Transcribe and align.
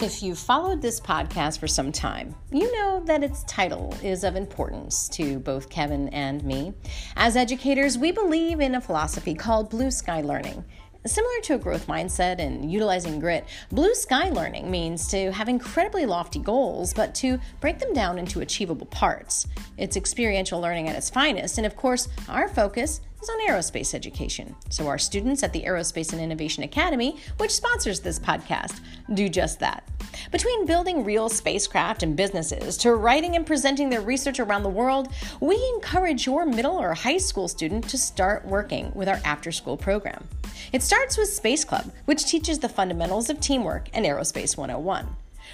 If 0.00 0.22
you've 0.22 0.38
followed 0.38 0.80
this 0.80 1.00
podcast 1.00 1.58
for 1.58 1.66
some 1.66 1.90
time, 1.90 2.32
you 2.52 2.72
know 2.72 3.02
that 3.06 3.24
its 3.24 3.42
title 3.44 3.92
is 4.00 4.22
of 4.22 4.36
importance 4.36 5.08
to 5.08 5.40
both 5.40 5.68
Kevin 5.70 6.08
and 6.10 6.44
me. 6.44 6.72
As 7.16 7.36
educators, 7.36 7.98
we 7.98 8.12
believe 8.12 8.60
in 8.60 8.76
a 8.76 8.80
philosophy 8.80 9.34
called 9.34 9.70
blue 9.70 9.90
sky 9.90 10.20
learning. 10.20 10.64
Similar 11.04 11.40
to 11.42 11.54
a 11.54 11.58
growth 11.58 11.88
mindset 11.88 12.38
and 12.38 12.70
utilizing 12.70 13.18
grit, 13.18 13.44
blue 13.72 13.92
sky 13.94 14.30
learning 14.30 14.70
means 14.70 15.08
to 15.08 15.32
have 15.32 15.48
incredibly 15.48 16.06
lofty 16.06 16.38
goals, 16.38 16.94
but 16.94 17.12
to 17.16 17.40
break 17.60 17.80
them 17.80 17.92
down 17.92 18.18
into 18.18 18.40
achievable 18.40 18.86
parts. 18.86 19.48
It's 19.76 19.96
experiential 19.96 20.60
learning 20.60 20.88
at 20.88 20.94
its 20.94 21.10
finest, 21.10 21.58
and 21.58 21.66
of 21.66 21.74
course, 21.74 22.08
our 22.28 22.48
focus 22.48 23.00
is 23.20 23.28
on 23.28 23.46
aerospace 23.46 23.94
education. 23.94 24.54
So, 24.70 24.86
our 24.86 24.98
students 24.98 25.42
at 25.42 25.52
the 25.52 25.62
Aerospace 25.62 26.12
and 26.12 26.20
Innovation 26.20 26.62
Academy, 26.62 27.16
which 27.38 27.50
sponsors 27.50 28.00
this 28.00 28.18
podcast, 28.18 28.80
do 29.14 29.28
just 29.28 29.60
that. 29.60 29.84
Between 30.30 30.66
building 30.66 31.04
real 31.04 31.28
spacecraft 31.28 32.02
and 32.02 32.16
businesses 32.16 32.76
to 32.78 32.94
writing 32.94 33.36
and 33.36 33.46
presenting 33.46 33.90
their 33.90 34.00
research 34.00 34.40
around 34.40 34.62
the 34.62 34.68
world, 34.68 35.08
we 35.40 35.56
encourage 35.74 36.26
your 36.26 36.44
middle 36.44 36.76
or 36.76 36.94
high 36.94 37.18
school 37.18 37.48
student 37.48 37.88
to 37.88 37.98
start 37.98 38.44
working 38.44 38.92
with 38.94 39.08
our 39.08 39.20
after 39.24 39.52
school 39.52 39.76
program. 39.76 40.26
It 40.72 40.82
starts 40.82 41.16
with 41.16 41.28
Space 41.28 41.64
Club, 41.64 41.92
which 42.04 42.26
teaches 42.26 42.58
the 42.58 42.68
fundamentals 42.68 43.30
of 43.30 43.40
teamwork 43.40 43.88
and 43.94 44.04
Aerospace 44.04 44.56
101. 44.56 45.06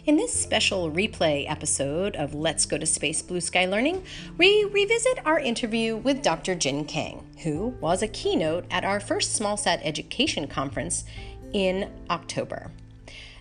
In 0.04 0.16
this 0.16 0.32
special 0.34 0.90
replay 0.90 1.48
episode 1.48 2.16
of 2.16 2.34
Let's 2.34 2.66
Go 2.66 2.76
to 2.76 2.84
Space 2.84 3.22
Blue 3.22 3.40
Sky 3.40 3.66
Learning, 3.66 4.04
we 4.36 4.64
revisit 4.64 5.24
our 5.24 5.38
interview 5.38 5.96
with 5.96 6.22
Dr. 6.22 6.56
Jin 6.56 6.86
Kang, 6.86 7.24
who 7.44 7.68
was 7.80 8.02
a 8.02 8.08
keynote 8.08 8.64
at 8.68 8.84
our 8.84 8.98
first 8.98 9.40
SmallSat 9.40 9.80
Education 9.84 10.48
Conference 10.48 11.04
in 11.52 11.88
October. 12.10 12.72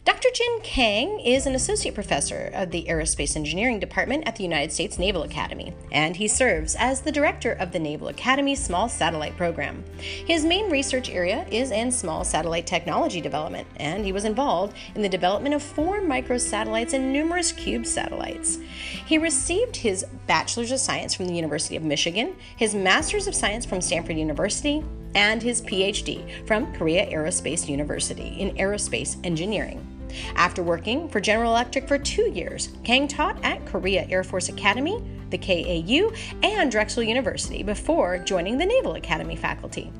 Dr. 0.03 0.29
Jin 0.33 0.61
Kang 0.63 1.19
is 1.19 1.45
an 1.45 1.53
associate 1.53 1.93
professor 1.93 2.49
of 2.55 2.71
the 2.71 2.85
Aerospace 2.89 3.35
Engineering 3.35 3.79
Department 3.79 4.27
at 4.27 4.35
the 4.35 4.43
United 4.43 4.71
States 4.71 4.97
Naval 4.97 5.21
Academy, 5.21 5.75
and 5.91 6.15
he 6.15 6.27
serves 6.27 6.75
as 6.75 7.01
the 7.01 7.11
director 7.11 7.51
of 7.51 7.71
the 7.71 7.77
Naval 7.77 8.07
Academy 8.07 8.55
Small 8.55 8.89
Satellite 8.89 9.37
Program. 9.37 9.83
His 9.99 10.43
main 10.43 10.71
research 10.71 11.07
area 11.11 11.45
is 11.51 11.69
in 11.69 11.91
small 11.91 12.23
satellite 12.23 12.65
technology 12.65 13.21
development, 13.21 13.67
and 13.75 14.03
he 14.03 14.11
was 14.11 14.25
involved 14.25 14.75
in 14.95 15.03
the 15.03 15.09
development 15.09 15.53
of 15.53 15.61
four 15.61 16.01
microsatellites 16.01 16.93
and 16.93 17.13
numerous 17.13 17.51
cube 17.51 17.85
satellites. 17.85 18.57
He 19.05 19.19
received 19.19 19.75
his 19.75 20.03
Bachelor's 20.25 20.71
of 20.71 20.79
Science 20.79 21.13
from 21.13 21.27
the 21.27 21.35
University 21.35 21.75
of 21.75 21.83
Michigan, 21.83 22.35
his 22.55 22.73
Master's 22.73 23.27
of 23.27 23.35
Science 23.35 23.67
from 23.67 23.81
Stanford 23.81 24.17
University, 24.17 24.83
and 25.13 25.43
his 25.43 25.61
PhD 25.61 26.47
from 26.47 26.73
Korea 26.73 27.05
Aerospace 27.05 27.69
University 27.69 28.29
in 28.39 28.55
Aerospace 28.55 29.23
Engineering. 29.23 29.90
After 30.35 30.63
working 30.63 31.07
for 31.09 31.19
General 31.19 31.51
Electric 31.51 31.87
for 31.87 31.97
two 31.97 32.29
years, 32.29 32.69
Kang 32.83 33.07
taught 33.07 33.43
at 33.43 33.65
Korea 33.65 34.05
Air 34.09 34.23
Force 34.23 34.49
Academy, 34.49 35.03
the 35.29 35.37
KAU, 35.37 36.11
and 36.43 36.71
Drexel 36.71 37.03
University 37.03 37.63
before 37.63 38.17
joining 38.17 38.57
the 38.57 38.65
Naval 38.65 38.95
Academy 38.95 39.35
faculty. 39.35 39.91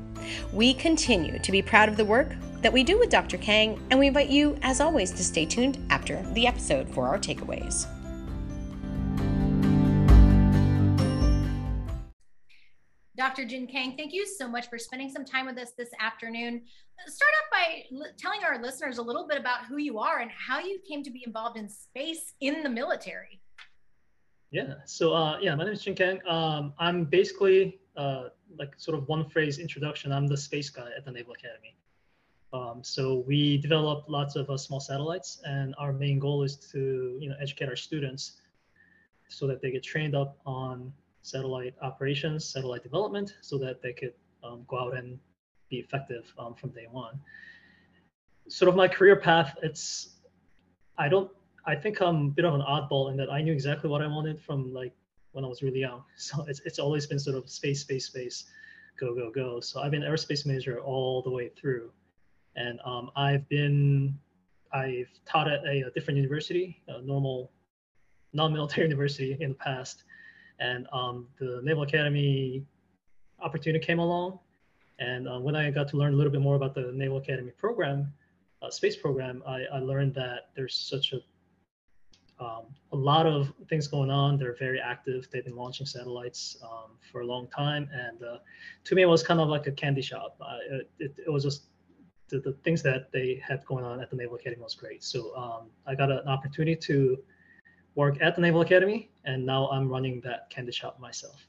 We 0.52 0.74
continue 0.74 1.38
to 1.38 1.52
be 1.52 1.62
proud 1.62 1.88
of 1.88 1.96
the 1.96 2.04
work 2.04 2.34
that 2.60 2.72
we 2.72 2.84
do 2.84 2.98
with 2.98 3.10
Dr. 3.10 3.38
Kang, 3.38 3.80
and 3.90 3.98
we 3.98 4.06
invite 4.06 4.28
you, 4.28 4.56
as 4.62 4.80
always, 4.80 5.10
to 5.12 5.24
stay 5.24 5.44
tuned 5.44 5.84
after 5.90 6.22
the 6.32 6.46
episode 6.46 6.88
for 6.88 7.08
our 7.08 7.18
takeaways. 7.18 7.86
Dr. 13.16 13.44
Jin 13.44 13.66
Kang, 13.66 13.94
thank 13.96 14.12
you 14.12 14.26
so 14.26 14.48
much 14.48 14.70
for 14.70 14.78
spending 14.78 15.10
some 15.10 15.24
time 15.24 15.44
with 15.44 15.58
us 15.58 15.72
this 15.76 15.90
afternoon. 16.00 16.62
Start 17.06 17.30
off 17.42 17.50
by 17.50 17.82
l- 17.94 18.12
telling 18.16 18.42
our 18.42 18.60
listeners 18.60 18.96
a 18.96 19.02
little 19.02 19.28
bit 19.28 19.38
about 19.38 19.66
who 19.66 19.76
you 19.76 19.98
are 19.98 20.20
and 20.20 20.30
how 20.30 20.60
you 20.60 20.78
came 20.88 21.02
to 21.02 21.10
be 21.10 21.22
involved 21.26 21.58
in 21.58 21.68
space 21.68 22.32
in 22.40 22.62
the 22.62 22.70
military. 22.70 23.40
Yeah, 24.50 24.74
so 24.86 25.12
uh, 25.12 25.38
yeah, 25.40 25.54
my 25.54 25.64
name 25.64 25.74
is 25.74 25.82
Jin 25.82 25.94
Kang. 25.94 26.20
Um, 26.26 26.72
I'm 26.78 27.04
basically 27.04 27.80
uh, 27.96 28.28
like 28.58 28.72
sort 28.78 28.96
of 28.96 29.06
one 29.08 29.28
phrase 29.28 29.58
introduction. 29.58 30.10
I'm 30.10 30.26
the 30.26 30.36
space 30.36 30.70
guy 30.70 30.88
at 30.96 31.04
the 31.04 31.10
Naval 31.10 31.34
Academy. 31.34 31.76
Um, 32.54 32.82
so 32.82 33.24
we 33.26 33.58
develop 33.58 34.04
lots 34.08 34.36
of 34.36 34.48
uh, 34.48 34.56
small 34.56 34.80
satellites, 34.80 35.40
and 35.44 35.74
our 35.78 35.92
main 35.92 36.18
goal 36.18 36.42
is 36.42 36.56
to 36.72 37.16
you 37.20 37.28
know 37.28 37.34
educate 37.40 37.68
our 37.68 37.76
students 37.76 38.40
so 39.28 39.46
that 39.46 39.62
they 39.62 39.70
get 39.70 39.82
trained 39.82 40.14
up 40.14 40.38
on 40.44 40.92
satellite 41.22 41.74
operations, 41.80 42.44
satellite 42.44 42.82
development, 42.82 43.34
so 43.40 43.58
that 43.58 43.80
they 43.80 43.92
could 43.92 44.12
um, 44.44 44.64
go 44.68 44.78
out 44.78 44.96
and 44.96 45.18
be 45.70 45.76
effective 45.78 46.32
um, 46.38 46.54
from 46.54 46.70
day 46.70 46.86
one. 46.90 47.18
Sort 48.48 48.68
of 48.68 48.76
my 48.76 48.88
career 48.88 49.16
path, 49.16 49.56
it's, 49.62 50.16
I 50.98 51.08
don't, 51.08 51.30
I 51.64 51.76
think 51.76 52.00
I'm 52.00 52.26
a 52.26 52.30
bit 52.30 52.44
of 52.44 52.54
an 52.54 52.60
oddball 52.60 53.10
in 53.10 53.16
that 53.18 53.30
I 53.30 53.40
knew 53.40 53.52
exactly 53.52 53.88
what 53.88 54.02
I 54.02 54.06
wanted 54.06 54.40
from 54.40 54.74
like 54.74 54.92
when 55.30 55.44
I 55.44 55.48
was 55.48 55.62
really 55.62 55.80
young. 55.80 56.02
So 56.16 56.44
it's, 56.48 56.60
it's 56.64 56.78
always 56.78 57.06
been 57.06 57.18
sort 57.18 57.36
of 57.36 57.48
space, 57.48 57.80
space, 57.80 58.06
space, 58.06 58.44
go, 58.98 59.14
go, 59.14 59.30
go. 59.30 59.60
So 59.60 59.80
I've 59.80 59.92
been 59.92 60.02
aerospace 60.02 60.44
major 60.44 60.80
all 60.80 61.22
the 61.22 61.30
way 61.30 61.48
through. 61.48 61.90
And 62.56 62.80
um, 62.84 63.10
I've 63.16 63.48
been, 63.48 64.18
I've 64.72 65.08
taught 65.24 65.50
at 65.50 65.64
a, 65.64 65.84
a 65.86 65.90
different 65.92 66.18
university, 66.18 66.82
a 66.88 67.00
normal 67.00 67.50
non-military 68.34 68.86
university 68.88 69.36
in 69.40 69.50
the 69.50 69.54
past 69.56 70.04
and 70.58 70.86
um, 70.92 71.28
the 71.38 71.60
Naval 71.62 71.82
Academy 71.82 72.64
opportunity 73.40 73.84
came 73.84 73.98
along. 73.98 74.38
And 74.98 75.28
uh, 75.28 75.40
when 75.40 75.56
I 75.56 75.70
got 75.70 75.88
to 75.88 75.96
learn 75.96 76.14
a 76.14 76.16
little 76.16 76.32
bit 76.32 76.40
more 76.40 76.54
about 76.54 76.74
the 76.74 76.92
Naval 76.94 77.18
Academy 77.18 77.50
program, 77.50 78.12
uh, 78.62 78.70
space 78.70 78.96
program, 78.96 79.42
I, 79.46 79.64
I, 79.72 79.78
learned 79.80 80.14
that 80.14 80.50
there's 80.54 80.76
such 80.76 81.12
a 81.12 81.20
um, 82.42 82.66
a 82.92 82.96
lot 82.96 83.26
of 83.26 83.52
things 83.68 83.86
going 83.86 84.10
on. 84.10 84.38
They're 84.38 84.56
very 84.56 84.80
active. 84.80 85.28
They've 85.30 85.44
been 85.44 85.56
launching 85.56 85.86
satellites 85.86 86.56
um, 86.62 86.98
for 87.10 87.20
a 87.20 87.26
long 87.26 87.48
time, 87.48 87.88
and 87.92 88.22
uh, 88.22 88.38
to 88.84 88.94
me, 88.94 89.02
it 89.02 89.06
was 89.06 89.22
kind 89.22 89.40
of 89.40 89.48
like 89.48 89.66
a 89.66 89.72
candy 89.72 90.02
shop. 90.02 90.36
Uh, 90.40 90.58
it, 90.98 91.14
it, 91.26 91.30
was 91.30 91.44
just 91.44 91.66
the, 92.28 92.40
the, 92.40 92.52
things 92.64 92.82
that 92.82 93.12
they 93.12 93.40
had 93.46 93.64
going 93.66 93.84
on 93.84 94.00
at 94.00 94.10
the 94.10 94.16
Naval 94.16 94.36
Academy 94.36 94.62
was 94.62 94.74
great. 94.74 95.04
So 95.04 95.36
um, 95.36 95.70
I 95.86 95.94
got 95.94 96.10
an 96.10 96.26
opportunity 96.26 96.74
to 96.76 97.18
work 97.94 98.16
at 98.20 98.34
the 98.34 98.42
Naval 98.42 98.60
Academy, 98.60 99.10
and 99.24 99.44
now 99.44 99.68
I'm 99.68 99.88
running 99.88 100.20
that 100.22 100.50
candy 100.50 100.72
shop 100.72 100.98
myself. 100.98 101.46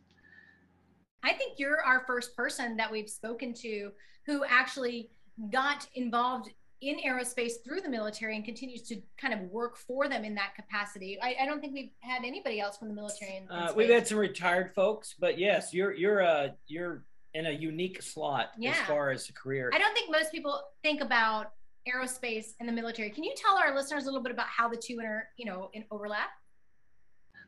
I 1.24 1.34
think 1.34 1.58
you're 1.58 1.82
our 1.82 2.04
first 2.06 2.36
person 2.36 2.76
that 2.78 2.92
we've 2.92 3.10
spoken 3.10 3.54
to 3.56 3.92
who 4.26 4.44
actually 4.46 5.10
got 5.52 5.88
involved 5.96 6.50
in 6.82 6.98
aerospace 7.00 7.54
through 7.64 7.80
the 7.80 7.90
military 7.90 8.36
and 8.36 8.44
continues 8.44 8.82
to 8.82 9.02
kind 9.18 9.34
of 9.34 9.40
work 9.52 9.78
for 9.78 10.10
them 10.10 10.26
in 10.26 10.36
that 10.36 10.54
capacity. 10.54 11.18
I, 11.22 11.36
I 11.42 11.46
don't 11.46 11.62
think 11.62 11.74
we've 11.74 11.92
had 12.02 12.26
anybody 12.26 12.60
else 12.60 12.78
from 12.78 12.90
the 12.90 12.94
military. 12.94 13.38
In, 13.38 13.44
in 13.44 13.50
uh, 13.50 13.74
we've 13.74 13.90
had 13.90 14.06
some 14.06 14.18
retired 14.18 14.74
folks, 14.76 15.16
but 15.18 15.40
yes, 15.40 15.74
you're 15.74 15.94
you're 15.94 16.22
uh 16.22 16.50
you're 16.68 17.06
in 17.34 17.48
a 17.48 17.52
unique 17.52 18.02
slot 18.02 18.52
yeah. 18.58 18.72
as 18.72 18.78
far 18.88 19.12
as 19.12 19.30
a 19.30 19.34
career. 19.34 19.72
I 19.74 19.80
don't 19.80 19.94
think 19.94 20.12
most 20.12 20.32
people 20.32 20.62
think 20.84 21.02
about 21.02 21.54
aerospace 21.88 22.54
and 22.60 22.68
the 22.68 22.74
military. 22.74 23.10
Can 23.10 23.24
you 23.24 23.34
tell 23.36 23.58
our 23.58 23.76
listeners 23.76 24.04
a 24.04 24.06
little 24.08 24.22
bit 24.22 24.32
about 24.32 24.48
how 24.48 24.70
the 24.70 24.78
two 24.78 25.00
inter, 25.00 25.28
you 25.38 25.46
know, 25.46 25.70
in 25.74 25.84
overlap? 25.92 26.30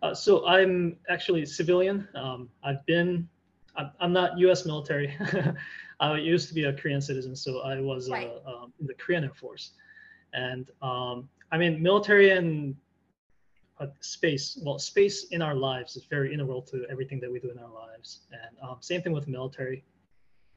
Uh, 0.01 0.13
so 0.13 0.45
I'm 0.45 0.97
actually 1.09 1.45
civilian. 1.45 2.07
Um, 2.15 2.49
I've 2.63 2.85
been, 2.85 3.27
I'm, 3.75 3.91
I'm, 3.99 4.13
not 4.13 4.37
U.S. 4.39 4.65
military. 4.65 5.15
I 5.99 6.17
used 6.17 6.47
to 6.49 6.53
be 6.53 6.65
a 6.65 6.73
Korean 6.73 7.01
citizen, 7.01 7.35
so 7.35 7.61
I 7.61 7.79
was 7.79 8.09
uh, 8.09 8.13
right. 8.13 8.31
uh, 8.45 8.63
um, 8.63 8.73
in 8.79 8.87
the 8.87 8.93
Korean 8.93 9.23
Air 9.23 9.33
Force. 9.33 9.71
And 10.33 10.69
um, 10.81 11.29
I 11.51 11.57
mean, 11.57 11.81
military 11.81 12.31
and 12.31 12.75
uh, 13.79 13.87
space. 14.01 14.59
Well, 14.61 14.79
space 14.79 15.25
in 15.31 15.41
our 15.41 15.55
lives 15.55 15.95
is 15.95 16.05
very 16.05 16.33
integral 16.33 16.61
to 16.63 16.85
everything 16.89 17.19
that 17.21 17.31
we 17.31 17.39
do 17.39 17.49
in 17.51 17.57
our 17.57 17.69
lives. 17.69 18.21
And 18.31 18.57
um, 18.61 18.77
same 18.81 19.01
thing 19.01 19.13
with 19.13 19.27
military. 19.27 19.83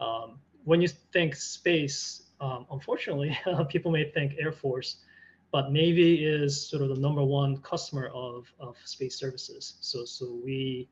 Um, 0.01 0.39
when 0.65 0.81
you 0.81 0.89
think 0.89 1.35
space, 1.35 2.28
um, 2.41 2.67
unfortunately, 2.71 3.37
people 3.69 3.91
may 3.91 4.11
think 4.11 4.35
Air 4.39 4.53
Force, 4.53 4.97
but 5.51 5.73
Navy 5.73 6.25
is 6.25 6.69
sort 6.69 6.83
of 6.83 6.91
the 6.91 7.01
number 7.01 7.23
one 7.23 7.59
customer 7.59 8.09
of, 8.15 8.53
of 8.61 8.77
space 8.85 9.17
services. 9.17 9.79
So, 9.81 10.05
so 10.05 10.41
we, 10.45 10.89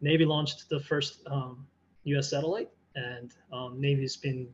Navy 0.00 0.24
launched 0.24 0.68
the 0.68 0.80
first 0.80 1.22
U.S. 2.04 2.32
Um, 2.32 2.38
satellite, 2.38 2.70
and 2.94 3.34
um, 3.52 3.80
Navy's 3.80 4.16
been 4.16 4.48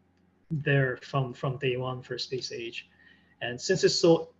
there 0.50 0.98
from 1.02 1.32
from 1.32 1.56
day 1.58 1.76
one 1.76 2.02
for 2.02 2.18
space 2.18 2.52
age. 2.52 2.88
And 3.42 3.60
since 3.60 3.84
it's 3.84 3.98
so 3.98 4.30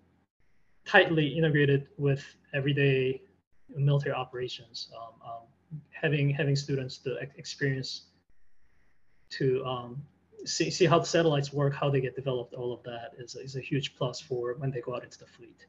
tightly 0.87 1.27
integrated 1.27 1.89
with 1.97 2.25
everyday 2.55 3.23
military 3.75 4.15
operations, 4.15 4.91
um, 4.97 5.31
um, 5.31 5.81
having 5.91 6.31
having 6.31 6.57
students 6.57 6.99
the 6.99 7.17
experience 7.37 8.07
to 9.31 9.65
um, 9.65 10.03
see 10.45 10.71
see 10.71 10.87
how 10.87 10.99
the 10.99 11.07
satellites 11.07 11.53
work, 11.53 11.75
how 11.75 11.91
they 11.91 12.01
get 12.01 12.15
developed, 12.17 12.55
all 12.55 12.73
of 12.73 12.83
that 12.85 13.13
is 13.19 13.35
is 13.35 13.57
a 13.57 13.61
huge 13.61 13.95
plus 13.97 14.21
for 14.21 14.55
when 14.55 14.71
they 14.71 14.81
go 14.81 14.95
out 14.95 15.05
into 15.05 15.19
the 15.19 15.27
fleet. 15.27 15.67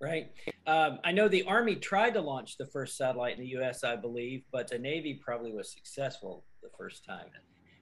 Right. 0.00 0.32
Um, 0.66 0.98
I 1.04 1.12
know 1.12 1.28
the 1.28 1.44
Army 1.44 1.76
tried 1.76 2.14
to 2.14 2.20
launch 2.20 2.58
the 2.58 2.66
first 2.66 2.96
satellite 2.96 3.38
in 3.38 3.40
the 3.40 3.50
U.S., 3.50 3.84
I 3.84 3.96
believe, 3.96 4.42
but 4.52 4.68
the 4.68 4.78
Navy 4.78 5.14
probably 5.14 5.52
was 5.52 5.72
successful 5.72 6.44
the 6.62 6.68
first 6.76 7.04
time. 7.04 7.26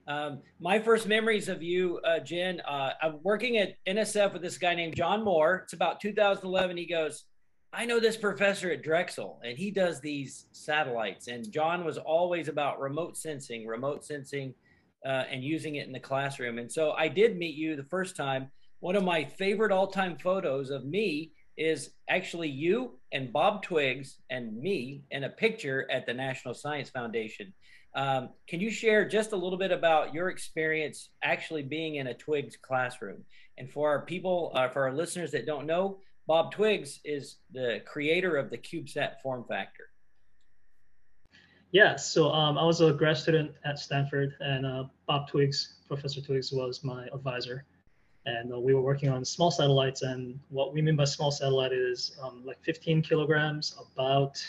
Um, 0.07 0.39
my 0.59 0.79
first 0.79 1.07
memories 1.07 1.49
of 1.49 1.63
you, 1.63 1.99
uh, 1.99 2.19
Jin, 2.19 2.61
uh, 2.61 2.91
I'm 3.01 3.19
working 3.23 3.57
at 3.57 3.75
NSF 3.87 4.33
with 4.33 4.41
this 4.41 4.57
guy 4.57 4.75
named 4.75 4.95
John 4.95 5.23
Moore. 5.23 5.61
It's 5.63 5.73
about 5.73 5.99
2011. 5.99 6.77
He 6.77 6.85
goes, 6.85 7.25
I 7.71 7.85
know 7.85 7.99
this 7.99 8.17
professor 8.17 8.71
at 8.71 8.83
Drexel, 8.83 9.39
and 9.43 9.57
he 9.57 9.71
does 9.71 9.99
these 9.99 10.45
satellites. 10.51 11.27
And 11.27 11.51
John 11.51 11.83
was 11.83 11.97
always 11.97 12.47
about 12.47 12.79
remote 12.79 13.17
sensing, 13.17 13.65
remote 13.65 14.05
sensing, 14.05 14.53
uh, 15.05 15.23
and 15.29 15.43
using 15.43 15.75
it 15.75 15.87
in 15.87 15.93
the 15.93 15.99
classroom. 15.99 16.57
And 16.57 16.71
so 16.71 16.91
I 16.91 17.07
did 17.07 17.37
meet 17.37 17.55
you 17.55 17.75
the 17.75 17.83
first 17.83 18.15
time. 18.15 18.51
One 18.79 18.95
of 18.95 19.03
my 19.03 19.23
favorite 19.23 19.71
all 19.71 19.87
time 19.87 20.17
photos 20.17 20.69
of 20.69 20.85
me 20.85 21.31
is 21.57 21.91
actually 22.09 22.49
you 22.49 22.99
and 23.11 23.31
Bob 23.31 23.63
Twiggs 23.63 24.17
and 24.29 24.57
me 24.57 25.03
in 25.11 25.25
a 25.25 25.29
picture 25.29 25.89
at 25.91 26.05
the 26.05 26.13
National 26.13 26.53
Science 26.53 26.89
Foundation. 26.89 27.53
Um, 27.95 28.29
can 28.47 28.59
you 28.59 28.71
share 28.71 29.07
just 29.07 29.33
a 29.33 29.35
little 29.35 29.57
bit 29.57 29.71
about 29.71 30.13
your 30.13 30.29
experience 30.29 31.09
actually 31.23 31.61
being 31.61 31.95
in 31.95 32.07
a 32.07 32.13
Twiggs 32.13 32.57
classroom? 32.57 33.23
And 33.57 33.71
for 33.71 33.89
our 33.89 34.03
people, 34.03 34.51
uh, 34.55 34.69
for 34.69 34.83
our 34.83 34.93
listeners 34.93 35.31
that 35.31 35.45
don't 35.45 35.67
know, 35.67 35.99
Bob 36.25 36.51
Twiggs 36.51 36.99
is 37.05 37.37
the 37.51 37.81
creator 37.85 38.35
of 38.35 38.49
the 38.49 38.57
CubeSat 38.57 39.21
form 39.21 39.45
factor. 39.47 39.89
Yeah, 41.73 41.95
so 41.95 42.31
um, 42.31 42.59
I 42.59 42.63
was 42.63 42.81
a 42.81 42.93
grad 42.93 43.17
student 43.17 43.51
at 43.65 43.79
Stanford, 43.79 44.35
and 44.39 44.63
uh, 44.63 44.83
Bob 45.07 45.27
Twiggs, 45.27 45.77
Professor 45.87 46.21
Twiggs, 46.21 46.51
was 46.51 46.83
my 46.83 47.07
advisor. 47.11 47.65
And 48.27 48.53
uh, 48.53 48.59
we 48.59 48.75
were 48.75 48.81
working 48.81 49.09
on 49.09 49.25
small 49.25 49.49
satellites. 49.49 50.03
And 50.03 50.39
what 50.49 50.71
we 50.71 50.83
mean 50.83 50.95
by 50.95 51.05
small 51.05 51.31
satellite 51.31 51.73
is 51.73 52.15
um, 52.21 52.43
like 52.45 52.63
15 52.63 53.01
kilograms, 53.01 53.75
about 53.91 54.39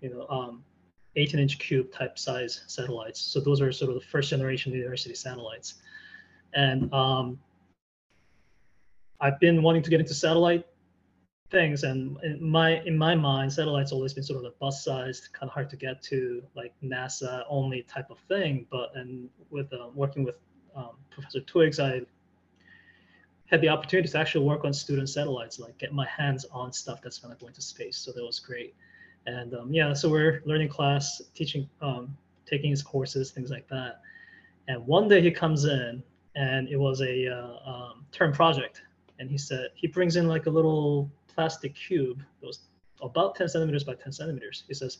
you 0.00 0.10
know 0.10 0.24
um, 0.28 0.62
18 1.16 1.40
inch 1.40 1.58
cube 1.58 1.92
type 1.92 2.16
size 2.16 2.62
satellites. 2.68 3.20
So 3.20 3.40
those 3.40 3.60
are 3.60 3.72
sort 3.72 3.88
of 3.88 3.96
the 3.96 4.06
first 4.06 4.30
generation 4.30 4.72
university 4.72 5.16
satellites. 5.16 5.82
And 6.54 6.94
um, 6.94 7.40
I've 9.20 9.40
been 9.40 9.64
wanting 9.64 9.82
to 9.82 9.90
get 9.90 9.98
into 9.98 10.14
satellite 10.14 10.64
things, 11.50 11.82
and 11.84 12.16
in 12.22 12.42
my 12.42 12.80
in 12.82 12.96
my 12.96 13.14
mind, 13.14 13.52
satellites 13.52 13.92
always 13.92 14.12
been 14.12 14.24
sort 14.24 14.38
of 14.38 14.44
the 14.44 14.54
bus 14.58 14.84
sized, 14.84 15.32
kind 15.32 15.48
of 15.48 15.54
hard 15.54 15.70
to 15.70 15.76
get 15.76 16.02
to, 16.02 16.42
like 16.54 16.72
NASA 16.82 17.44
only 17.48 17.82
type 17.82 18.10
of 18.10 18.18
thing. 18.28 18.66
But 18.70 18.92
and 18.94 19.28
with 19.50 19.72
uh, 19.72 19.88
working 19.94 20.24
with 20.24 20.36
um, 20.74 20.96
Professor 21.10 21.40
Twiggs, 21.40 21.80
I 21.80 22.02
had 23.46 23.60
the 23.60 23.68
opportunity 23.68 24.08
to 24.08 24.18
actually 24.18 24.44
work 24.44 24.64
on 24.64 24.72
student 24.72 25.08
satellites, 25.08 25.58
like 25.58 25.76
get 25.78 25.92
my 25.92 26.06
hands 26.06 26.46
on 26.52 26.72
stuff 26.72 27.02
that's 27.02 27.18
going 27.18 27.34
to 27.34 27.40
go 27.40 27.48
into 27.48 27.60
space. 27.60 27.96
So 27.98 28.12
that 28.12 28.24
was 28.24 28.38
great. 28.38 28.74
And 29.26 29.54
um, 29.54 29.72
yeah, 29.72 29.92
so 29.92 30.08
we're 30.08 30.40
learning 30.44 30.68
class, 30.68 31.20
teaching, 31.34 31.68
um, 31.82 32.16
taking 32.46 32.70
his 32.70 32.82
courses, 32.82 33.32
things 33.32 33.50
like 33.50 33.68
that. 33.68 34.00
And 34.68 34.86
one 34.86 35.08
day 35.08 35.20
he 35.20 35.30
comes 35.30 35.64
in, 35.64 36.02
and 36.36 36.68
it 36.68 36.76
was 36.76 37.00
a 37.00 37.26
uh, 37.26 37.70
um, 37.70 38.06
term 38.12 38.32
project, 38.32 38.82
and 39.18 39.28
he 39.28 39.36
said 39.36 39.68
he 39.74 39.88
brings 39.88 40.16
in 40.16 40.28
like 40.28 40.46
a 40.46 40.50
little 40.50 41.10
plastic 41.34 41.74
cube 41.74 42.22
that 42.40 42.46
was 42.46 42.60
about 43.02 43.34
10 43.34 43.48
centimeters 43.48 43.84
by 43.84 43.94
10 43.94 44.12
centimeters. 44.12 44.64
He 44.68 44.74
says, 44.74 44.98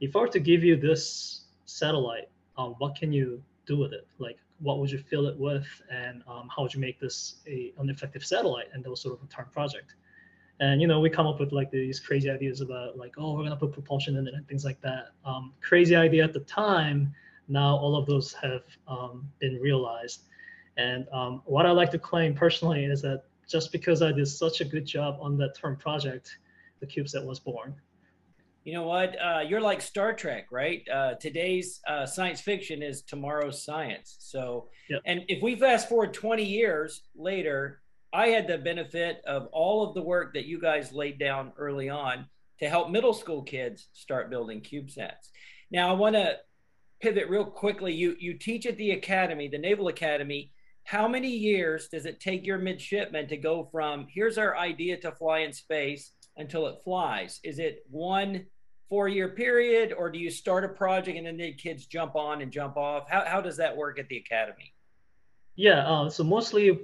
if 0.00 0.14
I 0.16 0.20
were 0.20 0.28
to 0.28 0.40
give 0.40 0.62
you 0.64 0.76
this 0.76 1.44
satellite, 1.66 2.28
um, 2.56 2.74
what 2.78 2.96
can 2.96 3.12
you 3.12 3.42
do 3.66 3.76
with 3.76 3.92
it? 3.92 4.06
Like, 4.18 4.38
what 4.60 4.78
would 4.78 4.90
you 4.90 4.98
fill 4.98 5.26
it 5.26 5.38
with, 5.38 5.66
and 5.90 6.22
um, 6.28 6.48
how 6.54 6.62
would 6.62 6.74
you 6.74 6.80
make 6.80 7.00
this 7.00 7.36
a, 7.46 7.72
an 7.78 7.88
effective 7.88 8.24
satellite? 8.24 8.66
And 8.74 8.84
that 8.84 8.90
was 8.90 9.00
sort 9.00 9.14
of 9.14 9.22
a 9.22 9.32
term 9.32 9.46
project 9.52 9.94
and 10.60 10.80
you 10.80 10.86
know 10.86 11.00
we 11.00 11.10
come 11.10 11.26
up 11.26 11.40
with 11.40 11.52
like 11.52 11.70
these 11.70 11.98
crazy 11.98 12.30
ideas 12.30 12.60
about 12.60 12.96
like 12.96 13.14
oh 13.18 13.34
we're 13.34 13.42
gonna 13.42 13.56
put 13.56 13.72
propulsion 13.72 14.16
in 14.16 14.28
it 14.28 14.34
and 14.34 14.46
things 14.46 14.64
like 14.64 14.80
that 14.82 15.08
um, 15.24 15.52
crazy 15.60 15.96
idea 15.96 16.22
at 16.22 16.32
the 16.32 16.40
time 16.40 17.12
now 17.48 17.76
all 17.76 17.96
of 17.96 18.06
those 18.06 18.32
have 18.34 18.62
um, 18.86 19.28
been 19.40 19.56
realized 19.56 20.22
and 20.76 21.06
um, 21.12 21.42
what 21.46 21.66
i 21.66 21.70
like 21.70 21.90
to 21.90 21.98
claim 21.98 22.34
personally 22.34 22.84
is 22.84 23.02
that 23.02 23.24
just 23.50 23.72
because 23.72 24.02
i 24.02 24.12
did 24.12 24.26
such 24.26 24.60
a 24.60 24.64
good 24.64 24.86
job 24.86 25.18
on 25.20 25.36
that 25.36 25.54
term 25.56 25.76
project 25.76 26.38
the 26.80 26.86
cubesat 26.86 27.24
was 27.24 27.38
born 27.38 27.74
you 28.64 28.74
know 28.74 28.82
what 28.82 29.16
uh, 29.20 29.40
you're 29.40 29.60
like 29.60 29.80
star 29.80 30.12
trek 30.12 30.46
right 30.50 30.86
uh, 30.92 31.14
today's 31.14 31.80
uh, 31.86 32.04
science 32.04 32.40
fiction 32.40 32.82
is 32.82 33.02
tomorrow's 33.02 33.62
science 33.62 34.16
so 34.18 34.68
yep. 34.88 35.00
and 35.06 35.22
if 35.28 35.42
we 35.42 35.56
fast 35.56 35.88
forward 35.88 36.12
20 36.12 36.44
years 36.44 37.02
later 37.16 37.80
I 38.12 38.28
had 38.28 38.48
the 38.48 38.58
benefit 38.58 39.22
of 39.26 39.46
all 39.52 39.86
of 39.86 39.94
the 39.94 40.02
work 40.02 40.34
that 40.34 40.46
you 40.46 40.60
guys 40.60 40.92
laid 40.92 41.18
down 41.18 41.52
early 41.56 41.88
on 41.88 42.26
to 42.58 42.68
help 42.68 42.90
middle 42.90 43.14
school 43.14 43.42
kids 43.42 43.88
start 43.92 44.30
building 44.30 44.60
CubeSats. 44.60 45.30
Now, 45.70 45.88
I 45.88 45.92
want 45.92 46.16
to 46.16 46.38
pivot 47.00 47.28
real 47.28 47.44
quickly. 47.44 47.94
You 47.94 48.16
you 48.18 48.34
teach 48.34 48.66
at 48.66 48.76
the 48.76 48.92
academy, 48.92 49.48
the 49.48 49.58
Naval 49.58 49.88
Academy. 49.88 50.50
How 50.84 51.06
many 51.06 51.30
years 51.30 51.88
does 51.88 52.06
it 52.06 52.20
take 52.20 52.44
your 52.44 52.58
midshipman 52.58 53.28
to 53.28 53.36
go 53.36 53.68
from 53.70 54.06
here's 54.12 54.38
our 54.38 54.56
idea 54.56 54.96
to 55.00 55.12
fly 55.12 55.40
in 55.40 55.52
space 55.52 56.12
until 56.36 56.66
it 56.66 56.80
flies? 56.82 57.40
Is 57.44 57.58
it 57.58 57.84
one 57.90 58.46
four 58.88 59.08
year 59.08 59.28
period, 59.28 59.92
or 59.96 60.10
do 60.10 60.18
you 60.18 60.30
start 60.30 60.64
a 60.64 60.68
project 60.68 61.16
and 61.16 61.26
then 61.26 61.36
the 61.36 61.52
kids 61.54 61.86
jump 61.86 62.16
on 62.16 62.42
and 62.42 62.50
jump 62.50 62.76
off? 62.76 63.08
How 63.08 63.24
how 63.24 63.40
does 63.40 63.56
that 63.56 63.74
work 63.74 63.98
at 63.98 64.08
the 64.08 64.16
academy? 64.16 64.74
Yeah, 65.54 65.86
uh, 65.86 66.10
so 66.10 66.24
mostly 66.24 66.78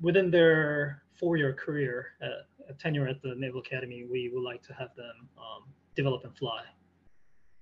within 0.00 0.30
their 0.30 1.02
four-year 1.18 1.52
career, 1.54 2.08
uh, 2.22 2.72
tenure 2.78 3.08
at 3.08 3.22
the 3.22 3.34
Naval 3.36 3.60
Academy, 3.60 4.06
we 4.10 4.30
would 4.32 4.42
like 4.42 4.62
to 4.62 4.74
have 4.74 4.94
them 4.96 5.28
um, 5.38 5.64
develop 5.94 6.24
and 6.24 6.36
fly. 6.36 6.62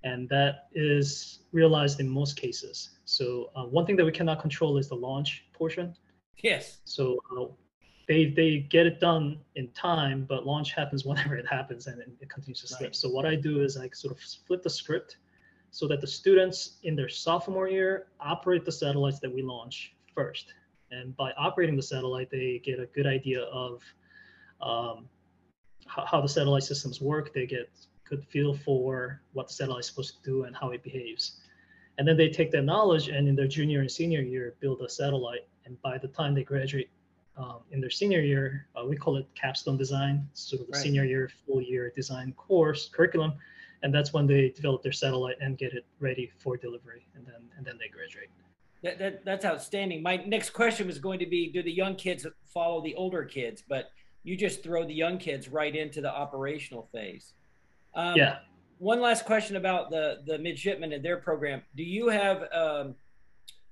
And 0.04 0.28
that 0.28 0.68
is 0.74 1.40
realized 1.52 1.98
in 1.98 2.08
most 2.08 2.36
cases. 2.36 2.90
So 3.06 3.50
uh, 3.56 3.64
one 3.64 3.86
thing 3.86 3.96
that 3.96 4.04
we 4.04 4.12
cannot 4.12 4.38
control 4.38 4.76
is 4.78 4.88
the 4.88 4.94
launch 4.94 5.46
portion. 5.52 5.96
Yes. 6.42 6.78
So 6.84 7.18
uh, 7.36 7.46
they 8.06 8.26
they 8.26 8.58
get 8.58 8.86
it 8.86 9.00
done 9.00 9.38
in 9.56 9.68
time, 9.68 10.26
but 10.28 10.46
launch 10.46 10.72
happens 10.72 11.04
whenever 11.08 11.36
it 11.36 11.46
happens, 11.46 11.86
and 11.86 12.00
it, 12.00 12.28
continues 12.28 12.60
to 12.60 12.68
slip. 12.68 12.80
Right. 12.80 12.96
So 12.96 13.08
what 13.08 13.26
I 13.26 13.34
do 13.34 13.62
is 13.62 13.76
I 13.76 13.88
sort 13.92 14.14
of 14.14 14.20
flip 14.46 14.62
the 14.62 14.70
script, 14.70 15.16
so 15.70 15.88
that 15.88 16.00
the 16.00 16.06
students 16.06 16.78
in 16.82 16.94
their 16.96 17.08
sophomore 17.08 17.68
year 17.68 18.08
operate 18.20 18.64
the 18.64 18.72
satellites 18.72 19.20
that 19.20 19.34
we 19.34 19.42
launch 19.42 19.94
first, 20.14 20.52
and 20.90 21.16
by 21.16 21.32
operating 21.32 21.76
the 21.76 21.82
satellite, 21.82 22.30
they 22.30 22.60
get 22.64 22.78
a 22.78 22.86
good 22.86 23.06
idea 23.06 23.42
of 23.44 23.82
um, 24.60 25.08
how, 25.86 26.04
how, 26.06 26.20
the 26.20 26.28
satellite 26.28 26.62
systems 26.62 27.00
work. 27.00 27.34
They 27.34 27.46
get 27.46 27.70
feel 28.22 28.54
for 28.54 29.20
what 29.32 29.48
the 29.48 29.54
satellite 29.54 29.80
is 29.80 29.86
supposed 29.86 30.16
to 30.16 30.30
do 30.30 30.44
and 30.44 30.54
how 30.54 30.70
it 30.70 30.82
behaves. 30.82 31.40
And 31.98 32.06
then 32.06 32.16
they 32.16 32.28
take 32.28 32.50
that 32.52 32.62
knowledge 32.62 33.08
and 33.08 33.28
in 33.28 33.36
their 33.36 33.46
junior 33.46 33.80
and 33.80 33.90
senior 33.90 34.20
year 34.20 34.54
build 34.60 34.80
a 34.80 34.88
satellite. 34.88 35.46
And 35.64 35.80
by 35.82 35.98
the 35.98 36.08
time 36.08 36.34
they 36.34 36.42
graduate 36.42 36.90
um, 37.36 37.60
in 37.70 37.80
their 37.80 37.90
senior 37.90 38.20
year, 38.20 38.66
uh, 38.76 38.84
we 38.84 38.96
call 38.96 39.16
it 39.16 39.26
capstone 39.34 39.76
design, 39.76 40.28
sort 40.34 40.62
of 40.62 40.66
the 40.68 40.72
right. 40.72 40.82
senior 40.82 41.04
year 41.04 41.30
full 41.46 41.62
year 41.62 41.92
design 41.94 42.32
course 42.32 42.88
curriculum. 42.92 43.34
And 43.82 43.94
that's 43.94 44.12
when 44.12 44.26
they 44.26 44.48
develop 44.48 44.82
their 44.82 44.92
satellite 44.92 45.36
and 45.40 45.58
get 45.58 45.74
it 45.74 45.84
ready 46.00 46.32
for 46.38 46.56
delivery, 46.56 47.06
and 47.14 47.26
then 47.26 47.50
and 47.56 47.66
then 47.66 47.76
they 47.78 47.88
graduate. 47.88 48.30
That, 48.82 48.98
that, 48.98 49.24
that's 49.24 49.44
outstanding. 49.44 50.02
My 50.02 50.16
next 50.16 50.50
question 50.50 50.86
was 50.86 50.98
going 50.98 51.18
to 51.18 51.26
be 51.26 51.50
Do 51.50 51.62
the 51.62 51.72
young 51.72 51.94
kids 51.94 52.26
follow 52.46 52.82
the 52.82 52.94
older 52.94 53.24
kids? 53.24 53.62
But 53.66 53.90
you 54.22 54.36
just 54.36 54.62
throw 54.62 54.86
the 54.86 54.94
young 54.94 55.18
kids 55.18 55.48
right 55.48 55.74
into 55.74 56.00
the 56.00 56.10
operational 56.10 56.88
phase. 56.92 57.34
Um, 57.94 58.16
yeah. 58.16 58.38
One 58.78 59.00
last 59.00 59.24
question 59.24 59.56
about 59.56 59.90
the, 59.90 60.22
the 60.26 60.38
midshipmen 60.38 60.92
and 60.92 61.04
their 61.04 61.16
program. 61.16 61.62
Do 61.76 61.84
you 61.84 62.08
have 62.08 62.44
um, 62.52 62.94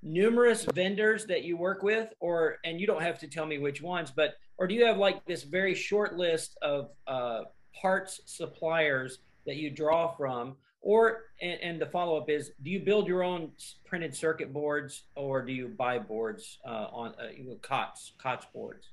numerous 0.02 0.64
vendors 0.74 1.26
that 1.26 1.42
you 1.42 1.56
work 1.56 1.82
with, 1.82 2.12
or, 2.20 2.58
and 2.64 2.80
you 2.80 2.86
don't 2.86 3.02
have 3.02 3.18
to 3.20 3.26
tell 3.26 3.46
me 3.46 3.58
which 3.58 3.82
ones, 3.82 4.10
but, 4.10 4.34
or 4.58 4.66
do 4.66 4.74
you 4.74 4.84
have 4.86 4.98
like 4.98 5.24
this 5.26 5.42
very 5.42 5.74
short 5.74 6.16
list 6.16 6.56
of 6.62 6.90
uh, 7.06 7.42
parts 7.80 8.20
suppliers 8.26 9.18
that 9.44 9.56
you 9.56 9.70
draw 9.70 10.14
from? 10.14 10.56
Or, 10.80 11.24
and, 11.40 11.60
and 11.60 11.80
the 11.80 11.86
follow 11.86 12.16
up 12.16 12.28
is, 12.28 12.52
do 12.62 12.70
you 12.70 12.80
build 12.80 13.06
your 13.06 13.22
own 13.22 13.52
printed 13.84 14.16
circuit 14.16 14.52
boards 14.52 15.04
or 15.14 15.42
do 15.42 15.52
you 15.52 15.68
buy 15.68 15.98
boards 15.98 16.58
uh, 16.66 16.88
on 16.92 17.14
uh, 17.14 17.54
COTS, 17.60 18.12
COTS 18.18 18.46
boards? 18.52 18.88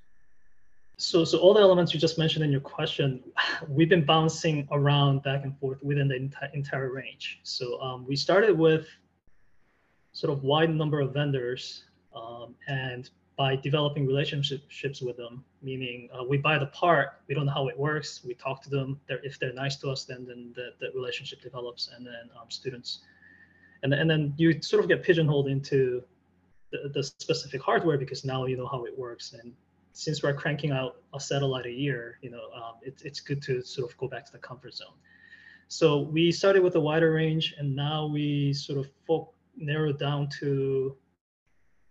So, 1.01 1.23
so 1.23 1.37
all 1.37 1.53
the 1.53 1.61
elements 1.61 1.93
you 1.93 1.99
just 1.99 2.17
mentioned 2.17 2.43
in 2.43 2.51
your 2.51 2.59
question, 2.59 3.23
we've 3.69 3.87
been 3.87 4.03
bouncing 4.03 4.67
around 4.69 5.23
back 5.23 5.45
and 5.45 5.57
forth 5.57 5.81
within 5.81 6.09
the 6.09 6.15
enti- 6.15 6.53
entire 6.53 6.91
range. 6.91 7.39
So 7.43 7.79
um, 7.81 8.05
we 8.05 8.17
started 8.17 8.57
with 8.57 8.85
sort 10.11 10.33
of 10.33 10.43
wide 10.43 10.69
number 10.69 10.99
of 10.99 11.13
vendors 11.13 11.85
um, 12.13 12.53
and 12.67 13.09
by 13.37 13.55
developing 13.55 14.05
relationships 14.05 15.01
with 15.01 15.15
them, 15.15 15.45
meaning 15.61 16.09
uh, 16.13 16.25
we 16.25 16.37
buy 16.37 16.59
the 16.59 16.65
part, 16.65 17.21
we 17.29 17.33
don't 17.33 17.45
know 17.45 17.53
how 17.53 17.69
it 17.69 17.79
works, 17.79 18.21
we 18.25 18.33
talk 18.33 18.61
to 18.63 18.69
them. 18.69 18.99
They're, 19.07 19.23
if 19.23 19.39
they're 19.39 19.53
nice 19.53 19.77
to 19.77 19.89
us, 19.89 20.03
then 20.03 20.25
then 20.27 20.51
the, 20.53 20.71
the 20.81 20.91
relationship 20.93 21.41
develops, 21.41 21.89
and 21.95 22.05
then 22.05 22.29
um, 22.37 22.49
students, 22.49 22.99
and 23.83 23.93
and 23.93 24.09
then 24.09 24.33
you 24.35 24.61
sort 24.61 24.83
of 24.83 24.89
get 24.89 25.01
pigeonholed 25.01 25.47
into 25.47 26.03
the, 26.73 26.91
the 26.93 27.01
specific 27.01 27.61
hardware 27.61 27.97
because 27.97 28.25
now 28.25 28.45
you 28.45 28.57
know 28.57 28.67
how 28.67 28.83
it 28.83 28.99
works. 28.99 29.31
And 29.41 29.53
since 29.99 30.23
we're 30.23 30.33
cranking 30.33 30.71
out 30.71 31.01
a 31.13 31.19
satellite 31.19 31.65
a 31.65 31.71
year, 31.71 32.19
you 32.21 32.31
know, 32.31 32.49
um, 32.55 32.75
it, 32.81 33.01
it's 33.03 33.19
good 33.19 33.41
to 33.41 33.61
sort 33.61 33.91
of 33.91 33.97
go 33.97 34.07
back 34.07 34.25
to 34.25 34.31
the 34.31 34.37
comfort 34.37 34.73
zone. 34.73 34.97
So 35.67 35.99
we 35.99 36.31
started 36.31 36.63
with 36.63 36.75
a 36.75 36.79
wider 36.79 37.11
range, 37.11 37.53
and 37.57 37.75
now 37.75 38.05
we 38.05 38.53
sort 38.53 38.79
of 38.79 38.89
folk 39.05 39.33
narrowed 39.57 39.99
down 39.99 40.29
to 40.39 40.95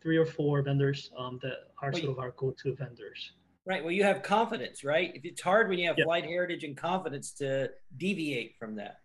three 0.00 0.16
or 0.16 0.24
four 0.24 0.62
vendors 0.62 1.10
um, 1.18 1.38
that 1.42 1.68
are 1.82 1.90
well, 1.92 2.00
sort 2.00 2.12
of 2.12 2.18
our 2.18 2.30
go-to 2.30 2.74
vendors. 2.74 3.32
Right. 3.66 3.84
Well, 3.84 3.92
you 3.92 4.04
have 4.04 4.22
confidence, 4.22 4.82
right? 4.82 5.12
If 5.14 5.26
it's 5.26 5.42
hard 5.42 5.68
when 5.68 5.78
you 5.78 5.88
have 5.88 5.98
flight 6.02 6.24
heritage 6.24 6.64
and 6.64 6.74
confidence 6.74 7.32
to 7.32 7.68
deviate 7.98 8.56
from 8.58 8.74
that. 8.76 9.00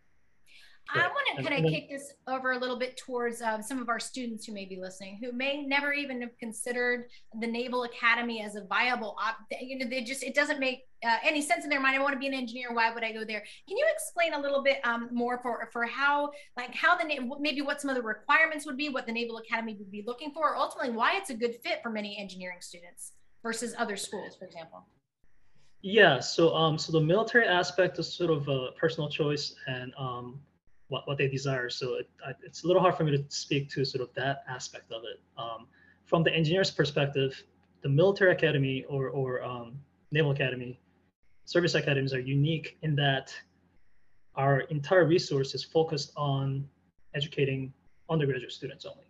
I 0.89 1.07
want 1.07 1.37
to 1.37 1.43
kind 1.43 1.65
of 1.65 1.71
kick 1.71 1.89
this 1.89 2.13
over 2.27 2.51
a 2.51 2.57
little 2.57 2.77
bit 2.77 2.97
towards 2.97 3.41
um, 3.41 3.61
some 3.61 3.81
of 3.81 3.89
our 3.89 3.99
students 3.99 4.45
who 4.45 4.53
may 4.53 4.65
be 4.65 4.77
listening, 4.79 5.19
who 5.23 5.31
may 5.31 5.63
never 5.65 5.93
even 5.93 6.21
have 6.21 6.37
considered 6.37 7.05
the 7.39 7.47
Naval 7.47 7.83
Academy 7.83 8.43
as 8.43 8.55
a 8.55 8.65
viable 8.65 9.15
op. 9.19 9.37
You 9.59 9.79
know, 9.79 9.85
they 9.89 10.03
just 10.03 10.23
it 10.23 10.35
doesn't 10.35 10.59
make 10.59 10.81
uh, 11.05 11.17
any 11.23 11.41
sense 11.41 11.63
in 11.63 11.69
their 11.69 11.79
mind. 11.79 11.95
I 11.95 12.01
want 12.01 12.13
to 12.13 12.19
be 12.19 12.27
an 12.27 12.33
engineer. 12.33 12.73
Why 12.73 12.93
would 12.93 13.03
I 13.03 13.11
go 13.11 13.23
there? 13.23 13.43
Can 13.67 13.77
you 13.77 13.85
explain 13.93 14.33
a 14.33 14.39
little 14.39 14.61
bit 14.61 14.79
um, 14.83 15.09
more 15.11 15.39
for 15.41 15.69
for 15.71 15.85
how 15.85 16.31
like 16.57 16.75
how 16.75 16.97
the 16.97 17.05
maybe 17.39 17.61
what 17.61 17.81
some 17.81 17.89
of 17.89 17.95
the 17.95 18.03
requirements 18.03 18.65
would 18.65 18.77
be, 18.77 18.89
what 18.89 19.05
the 19.05 19.13
Naval 19.13 19.37
Academy 19.37 19.75
would 19.79 19.91
be 19.91 20.03
looking 20.05 20.31
for, 20.31 20.51
or 20.51 20.57
ultimately 20.57 20.91
why 20.91 21.17
it's 21.17 21.29
a 21.29 21.35
good 21.35 21.55
fit 21.63 21.79
for 21.81 21.89
many 21.89 22.17
engineering 22.19 22.59
students 22.59 23.13
versus 23.41 23.73
other 23.77 23.95
schools, 23.95 24.35
for 24.37 24.45
example. 24.45 24.85
Yeah. 25.81 26.19
So 26.19 26.53
um, 26.55 26.77
so 26.77 26.91
the 26.91 27.01
military 27.01 27.47
aspect 27.47 27.99
is 27.99 28.13
sort 28.13 28.31
of 28.31 28.47
a 28.47 28.71
personal 28.79 29.09
choice 29.09 29.55
and 29.67 29.93
um 29.97 30.39
what, 30.93 31.07
what 31.07 31.17
they 31.17 31.27
desire. 31.27 31.69
So 31.69 31.95
it, 31.95 32.07
it's 32.43 32.63
a 32.63 32.67
little 32.67 32.81
hard 32.85 32.95
for 32.95 33.03
me 33.03 33.11
to 33.17 33.23
speak 33.29 33.67
to 33.71 33.83
sort 33.83 34.03
of 34.07 34.13
that 34.13 34.43
aspect 34.47 34.91
of 34.91 35.01
it. 35.11 35.19
Um, 35.43 35.61
from 36.05 36.21
the 36.23 36.31
engineer's 36.31 36.69
perspective, 36.69 37.31
the 37.81 37.89
military 37.89 38.31
academy 38.31 38.85
or, 38.87 39.09
or 39.09 39.43
um, 39.43 39.73
naval 40.11 40.31
academy, 40.31 40.79
service 41.45 41.73
academies 41.73 42.13
are 42.13 42.19
unique 42.19 42.77
in 42.83 42.95
that 42.95 43.33
our 44.35 44.61
entire 44.77 45.05
resource 45.05 45.55
is 45.55 45.63
focused 45.63 46.11
on 46.15 46.45
educating 47.15 47.73
undergraduate 48.09 48.51
students 48.51 48.85
only. 48.85 49.07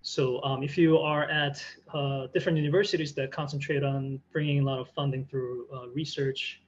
So 0.00 0.42
um, 0.42 0.62
if 0.62 0.78
you 0.78 0.98
are 0.98 1.24
at 1.24 1.62
uh, 1.92 2.28
different 2.32 2.56
universities 2.56 3.12
that 3.14 3.30
concentrate 3.30 3.82
on 3.82 4.20
bringing 4.32 4.60
a 4.60 4.64
lot 4.64 4.78
of 4.78 4.88
funding 4.98 5.26
through 5.26 5.66
uh, 5.74 5.88
research, 5.88 6.62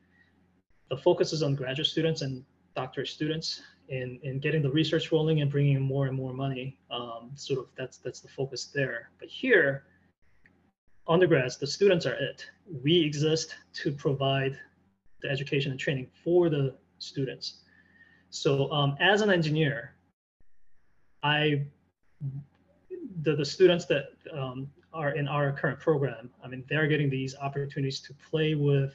the 0.91 0.97
focus 0.97 1.33
is 1.33 1.43
on 1.43 1.55
graduate 1.55 1.87
students 1.87 2.21
and 2.21 2.45
doctorate 2.75 3.09
students 3.09 3.63
in, 3.89 4.21
in 4.23 4.39
getting 4.39 4.63
the 4.63 4.71
research 4.71 5.11
rolling 5.13 5.41
and 5.41 5.51
bringing 5.51 5.77
in 5.77 5.83
more 5.83 6.07
and 6.07 6.17
more 6.17 6.33
money. 6.33 6.79
Um, 6.91 7.31
sort 7.35 7.61
of 7.61 7.67
that's 7.77 7.99
that's 7.99 8.21
the 8.21 8.29
focus 8.29 8.67
there. 8.75 9.11
But 9.19 9.29
here, 9.29 9.85
undergrads, 11.09 11.57
the 11.57 11.67
students 11.67 12.07
are 12.07 12.15
it. 12.15 12.47
We 12.83 13.01
exist 13.01 13.57
to 13.75 13.93
provide 13.93 14.59
the 15.23 15.29
education 15.29 15.71
and 15.73 15.81
training 15.81 16.09
for 16.25 16.49
the 16.49 16.77
students. 16.99 17.59
So 18.31 18.71
um, 18.71 18.97
as 19.01 19.23
an 19.23 19.31
engineer, 19.31 19.95
I 21.23 21.67
the, 23.23 23.35
the 23.35 23.45
students 23.45 23.87
that 23.87 24.11
um, 24.33 24.71
are 24.93 25.13
in 25.13 25.29
our 25.29 25.53
current 25.53 25.81
program, 25.81 26.31
I 26.45 26.49
mean, 26.49 26.65
they're 26.69 26.87
getting 26.87 27.11
these 27.11 27.35
opportunities 27.37 28.01
to 28.01 28.15
play 28.31 28.55
with 28.55 28.95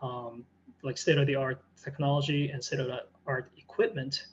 um, 0.00 0.44
like 0.82 0.98
state 0.98 1.18
of 1.18 1.26
the 1.26 1.34
art 1.34 1.62
technology 1.82 2.50
and 2.50 2.62
state 2.62 2.80
of 2.80 2.86
the 2.86 3.04
art 3.26 3.50
equipment 3.56 4.26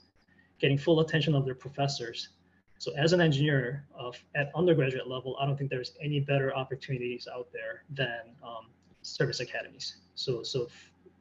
getting 0.60 0.78
full 0.78 1.00
attention 1.00 1.34
of 1.34 1.44
their 1.44 1.54
professors. 1.54 2.30
So 2.78 2.92
as 2.96 3.12
an 3.12 3.20
engineer 3.20 3.86
of, 3.94 4.16
at 4.34 4.50
undergraduate 4.54 5.06
level, 5.06 5.36
I 5.40 5.46
don't 5.46 5.56
think 5.56 5.70
there's 5.70 5.92
any 6.02 6.20
better 6.20 6.54
opportunities 6.54 7.28
out 7.32 7.48
there 7.52 7.84
than 7.90 8.20
um, 8.42 8.68
service 9.02 9.40
academies. 9.40 9.96
So, 10.14 10.42
so 10.42 10.68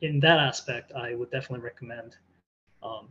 in 0.01 0.19
that 0.21 0.39
aspect, 0.39 0.91
I 0.93 1.15
would 1.15 1.31
definitely 1.31 1.63
recommend. 1.63 2.15
Um, 2.81 3.09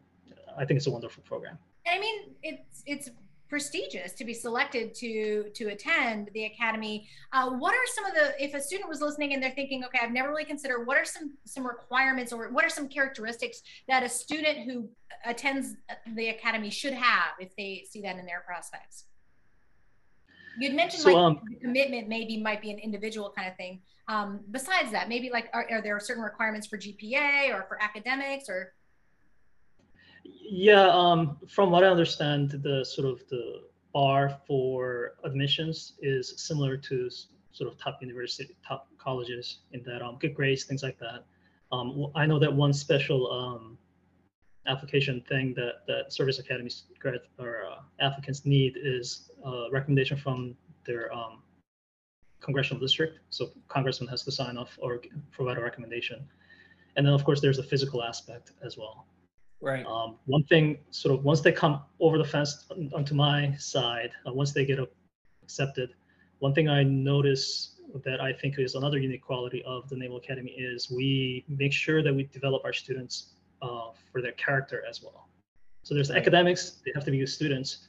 I 0.56 0.64
think 0.64 0.78
it's 0.78 0.86
a 0.86 0.90
wonderful 0.90 1.22
program. 1.24 1.58
I 1.86 1.98
mean, 1.98 2.34
it's 2.42 2.82
it's 2.86 3.10
prestigious 3.48 4.12
to 4.12 4.24
be 4.24 4.34
selected 4.34 4.94
to 4.94 5.50
to 5.54 5.68
attend 5.68 6.30
the 6.34 6.44
academy. 6.44 7.08
Uh, 7.32 7.50
what 7.50 7.74
are 7.74 7.86
some 7.94 8.04
of 8.04 8.14
the 8.14 8.42
if 8.42 8.54
a 8.54 8.60
student 8.60 8.88
was 8.88 9.00
listening 9.00 9.34
and 9.34 9.42
they're 9.42 9.50
thinking 9.50 9.84
okay 9.84 9.98
i've 10.02 10.12
never 10.12 10.28
really 10.28 10.44
considered 10.44 10.86
what 10.86 10.96
are 10.96 11.04
some 11.04 11.32
some 11.44 11.66
requirements 11.66 12.32
or 12.32 12.50
what 12.50 12.64
are 12.64 12.68
some 12.68 12.88
characteristics 12.88 13.62
that 13.88 14.02
a 14.02 14.08
student 14.08 14.58
who 14.58 14.88
attends 15.24 15.76
the 16.14 16.28
academy 16.28 16.70
should 16.70 16.92
have 16.92 17.32
if 17.38 17.54
they 17.56 17.84
see 17.88 18.02
that 18.02 18.16
in 18.18 18.26
their 18.26 18.42
prospects? 18.46 19.04
You'd 20.58 20.74
mentioned 20.74 21.02
so, 21.02 21.12
like 21.12 21.16
um, 21.16 21.40
commitment 21.60 22.08
maybe 22.08 22.40
might 22.40 22.60
be 22.60 22.70
an 22.70 22.78
individual 22.78 23.32
kind 23.36 23.48
of 23.48 23.56
thing. 23.56 23.80
Um, 24.08 24.40
besides 24.50 24.90
that 24.92 25.08
maybe 25.08 25.30
like 25.30 25.48
are, 25.52 25.66
are 25.70 25.82
there 25.82 26.00
certain 26.00 26.22
requirements 26.22 26.66
for 26.66 26.78
gpa 26.78 27.54
or 27.54 27.66
for 27.68 27.80
academics 27.80 28.48
or 28.48 28.72
yeah, 30.24 30.88
um, 30.88 31.38
from 31.48 31.70
what 31.70 31.84
I 31.84 31.88
understand, 31.88 32.50
the 32.50 32.84
sort 32.84 33.08
of 33.08 33.26
the 33.28 33.62
bar 33.92 34.38
for 34.46 35.14
admissions 35.24 35.94
is 36.00 36.34
similar 36.36 36.76
to 36.76 37.10
sort 37.52 37.70
of 37.70 37.78
top 37.78 37.98
university, 38.00 38.56
top 38.66 38.88
colleges 38.98 39.58
in 39.72 39.82
that 39.84 40.02
um, 40.02 40.16
good 40.20 40.34
grades, 40.34 40.64
things 40.64 40.82
like 40.82 40.98
that. 40.98 41.24
Um, 41.72 42.10
I 42.14 42.26
know 42.26 42.38
that 42.38 42.52
one 42.52 42.72
special 42.72 43.30
um, 43.30 43.78
application 44.66 45.22
thing 45.28 45.54
that 45.54 45.86
that 45.86 46.12
service 46.12 46.38
academies 46.38 46.84
grad 46.98 47.20
or 47.38 47.64
uh, 47.70 47.80
applicants 48.00 48.44
need 48.44 48.78
is 48.80 49.30
a 49.44 49.68
recommendation 49.70 50.16
from 50.16 50.56
their 50.86 51.12
um, 51.12 51.42
congressional 52.40 52.80
district. 52.80 53.18
So 53.30 53.50
congressman 53.68 54.08
has 54.08 54.22
to 54.24 54.32
sign 54.32 54.56
off 54.56 54.78
or 54.80 55.00
provide 55.32 55.58
a 55.58 55.60
recommendation. 55.60 56.26
And 56.96 57.06
then 57.06 57.14
of 57.14 57.24
course 57.24 57.40
there's 57.40 57.58
a 57.58 57.62
physical 57.62 58.02
aspect 58.02 58.52
as 58.64 58.76
well. 58.76 59.06
Right. 59.60 59.84
Um, 59.86 60.16
one 60.26 60.44
thing, 60.44 60.78
sort 60.90 61.18
of, 61.18 61.24
once 61.24 61.40
they 61.40 61.52
come 61.52 61.82
over 62.00 62.16
the 62.16 62.24
fence 62.24 62.66
onto 62.94 63.14
my 63.14 63.54
side, 63.56 64.10
uh, 64.26 64.32
once 64.32 64.52
they 64.52 64.64
get 64.64 64.78
accepted, 65.42 65.90
one 66.38 66.54
thing 66.54 66.68
I 66.68 66.84
notice 66.84 67.74
that 68.04 68.20
I 68.20 68.32
think 68.32 68.58
is 68.58 68.74
another 68.74 68.98
unique 68.98 69.22
quality 69.22 69.64
of 69.64 69.88
the 69.88 69.96
Naval 69.96 70.18
Academy 70.18 70.52
is 70.52 70.90
we 70.90 71.44
make 71.48 71.72
sure 71.72 72.02
that 72.02 72.14
we 72.14 72.24
develop 72.24 72.64
our 72.64 72.72
students 72.72 73.34
uh, 73.62 73.88
for 74.12 74.22
their 74.22 74.32
character 74.32 74.84
as 74.88 75.02
well. 75.02 75.28
So 75.82 75.94
there's 75.94 76.10
right. 76.10 76.18
academics; 76.18 76.78
they 76.84 76.92
have 76.94 77.04
to 77.06 77.10
be 77.10 77.18
good 77.18 77.28
students, 77.28 77.88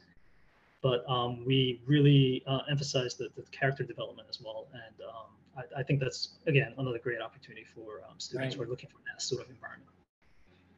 but 0.81 1.07
um, 1.07 1.45
we 1.45 1.81
really 1.85 2.43
uh, 2.47 2.61
emphasize 2.71 3.15
the, 3.15 3.27
the, 3.35 3.43
character 3.51 3.83
development 3.83 4.27
as 4.29 4.39
well. 4.41 4.67
And 4.73 5.07
um, 5.07 5.65
I, 5.75 5.81
I, 5.81 5.83
think 5.83 5.99
that's 5.99 6.38
again 6.47 6.73
another 6.77 6.97
great 6.97 7.21
opportunity 7.21 7.65
for 7.75 8.01
um, 8.09 8.17
students 8.17 8.55
right. 8.55 8.57
who 8.57 8.63
are 8.63 8.71
looking 8.71 8.89
for 8.89 8.99
that 9.11 9.21
sort 9.21 9.43
of 9.43 9.49
environment 9.49 9.91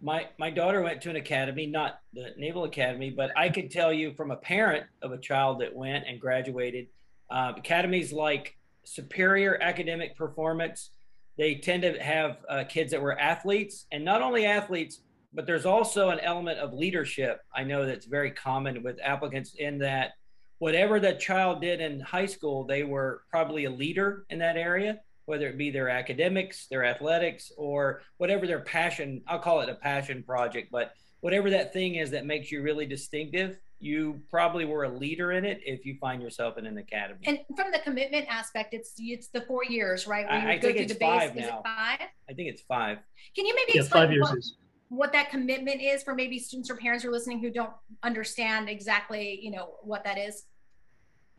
my 0.01 0.27
my 0.39 0.50
daughter 0.50 0.81
went 0.81 1.01
to 1.01 1.10
an 1.10 1.15
academy, 1.15 1.67
not 1.67 2.00
the 2.13 2.34
Naval 2.38 2.63
Academy, 2.63 3.10
but 3.10 3.31
I 3.38 3.50
could 3.50 3.70
tell 3.70 3.93
you 3.93 4.13
from 4.13 4.31
a 4.31 4.36
parent 4.36 4.86
of 5.01 5.12
a 5.12 5.17
child 5.17 5.62
that 5.62 5.75
went 5.75 6.05
and 6.08 6.20
graduated, 6.20 6.88
uh, 7.29 7.53
academies 7.55 8.12
like 8.12 8.58
superior 8.84 9.62
academic 9.62 10.17
performance. 10.17 10.89
They 11.38 11.55
tend 11.55 11.84
to 11.84 12.01
have 12.01 12.38
uh, 12.50 12.63
kids 12.67 12.91
that 12.91 13.01
were 13.01 13.17
athletes, 13.20 13.86
and 13.91 14.03
not 14.03 14.22
only 14.22 14.46
athletes, 14.46 15.01
but 15.34 15.46
there's 15.46 15.65
also 15.65 16.10
an 16.10 16.20
element 16.20 16.60
of 16.60 16.74
leadership. 16.74 17.39
I 17.55 17.63
know 17.63 17.86
that's 17.86 18.05
very 18.05 18.31
common 18.31 18.84
with 18.84 19.00
applicants 19.01 19.55
in 19.58 19.77
that 19.79 20.12
whatever 20.58 21.00
that 21.00 21.20
child 21.20 21.62
did 21.62 21.79
in 21.79 22.00
high 22.01 22.25
school, 22.25 22.65
they 22.65 22.84
were 22.84 23.22
probably 23.29 23.65
a 23.65 23.72
leader 23.72 24.25
in 24.29 24.39
that 24.39 24.58
area 24.58 25.00
whether 25.31 25.47
it 25.47 25.57
be 25.57 25.69
their 25.71 25.88
academics, 25.88 26.67
their 26.67 26.83
athletics, 26.83 27.53
or 27.55 28.01
whatever 28.17 28.45
their 28.45 28.59
passion, 28.59 29.21
I'll 29.29 29.39
call 29.39 29.61
it 29.61 29.69
a 29.69 29.75
passion 29.75 30.23
project, 30.23 30.67
but 30.73 30.91
whatever 31.21 31.50
that 31.51 31.71
thing 31.71 31.95
is 31.95 32.11
that 32.11 32.25
makes 32.25 32.51
you 32.51 32.61
really 32.61 32.85
distinctive, 32.85 33.57
you 33.79 34.21
probably 34.29 34.65
were 34.65 34.83
a 34.83 34.89
leader 34.89 35.31
in 35.31 35.45
it 35.45 35.61
if 35.65 35.85
you 35.85 35.95
find 36.01 36.21
yourself 36.21 36.57
in 36.57 36.65
an 36.65 36.77
academy. 36.77 37.21
And 37.23 37.39
from 37.55 37.71
the 37.71 37.79
commitment 37.79 38.25
aspect, 38.29 38.73
it's 38.73 38.91
it's 38.97 39.29
the 39.29 39.39
four 39.43 39.63
years, 39.63 40.05
right? 40.05 40.25
I- 40.29 40.41
you 40.43 40.47
I 40.50 40.57
go 40.57 40.67
think 40.67 40.79
it's 40.81 40.91
the 40.93 41.00
base. 41.00 41.07
five 41.21 41.31
Is 41.38 41.45
it 41.45 41.47
now. 41.47 41.61
five? 41.63 42.00
I 42.29 42.33
think 42.33 42.50
it's 42.50 42.61
five. 42.63 42.97
Can 43.33 43.45
you 43.45 43.55
maybe 43.55 43.71
Yeah, 43.75 43.81
explain 43.83 44.03
five 44.07 44.11
years 44.11 44.27
what, 44.29 44.38
is. 44.38 44.57
what 44.89 45.13
that 45.13 45.29
commitment 45.29 45.81
is 45.81 46.03
for 46.03 46.13
maybe 46.13 46.39
students 46.39 46.69
or 46.69 46.75
parents 46.75 47.03
who 47.05 47.09
are 47.09 47.13
listening 47.13 47.39
who 47.39 47.51
don't 47.51 47.71
understand 48.03 48.67
exactly, 48.67 49.39
you 49.41 49.51
know, 49.51 49.75
what 49.81 50.03
that 50.03 50.17
is? 50.17 50.43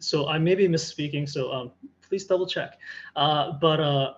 So 0.03 0.29
I 0.29 0.39
may 0.39 0.55
be 0.55 0.69
misspeaking, 0.69 1.29
so 1.29 1.53
um, 1.53 1.71
please 2.07 2.25
double 2.25 2.47
check. 2.47 2.79
Uh, 3.17 3.53
but 3.53 3.81
uh, 3.81 4.15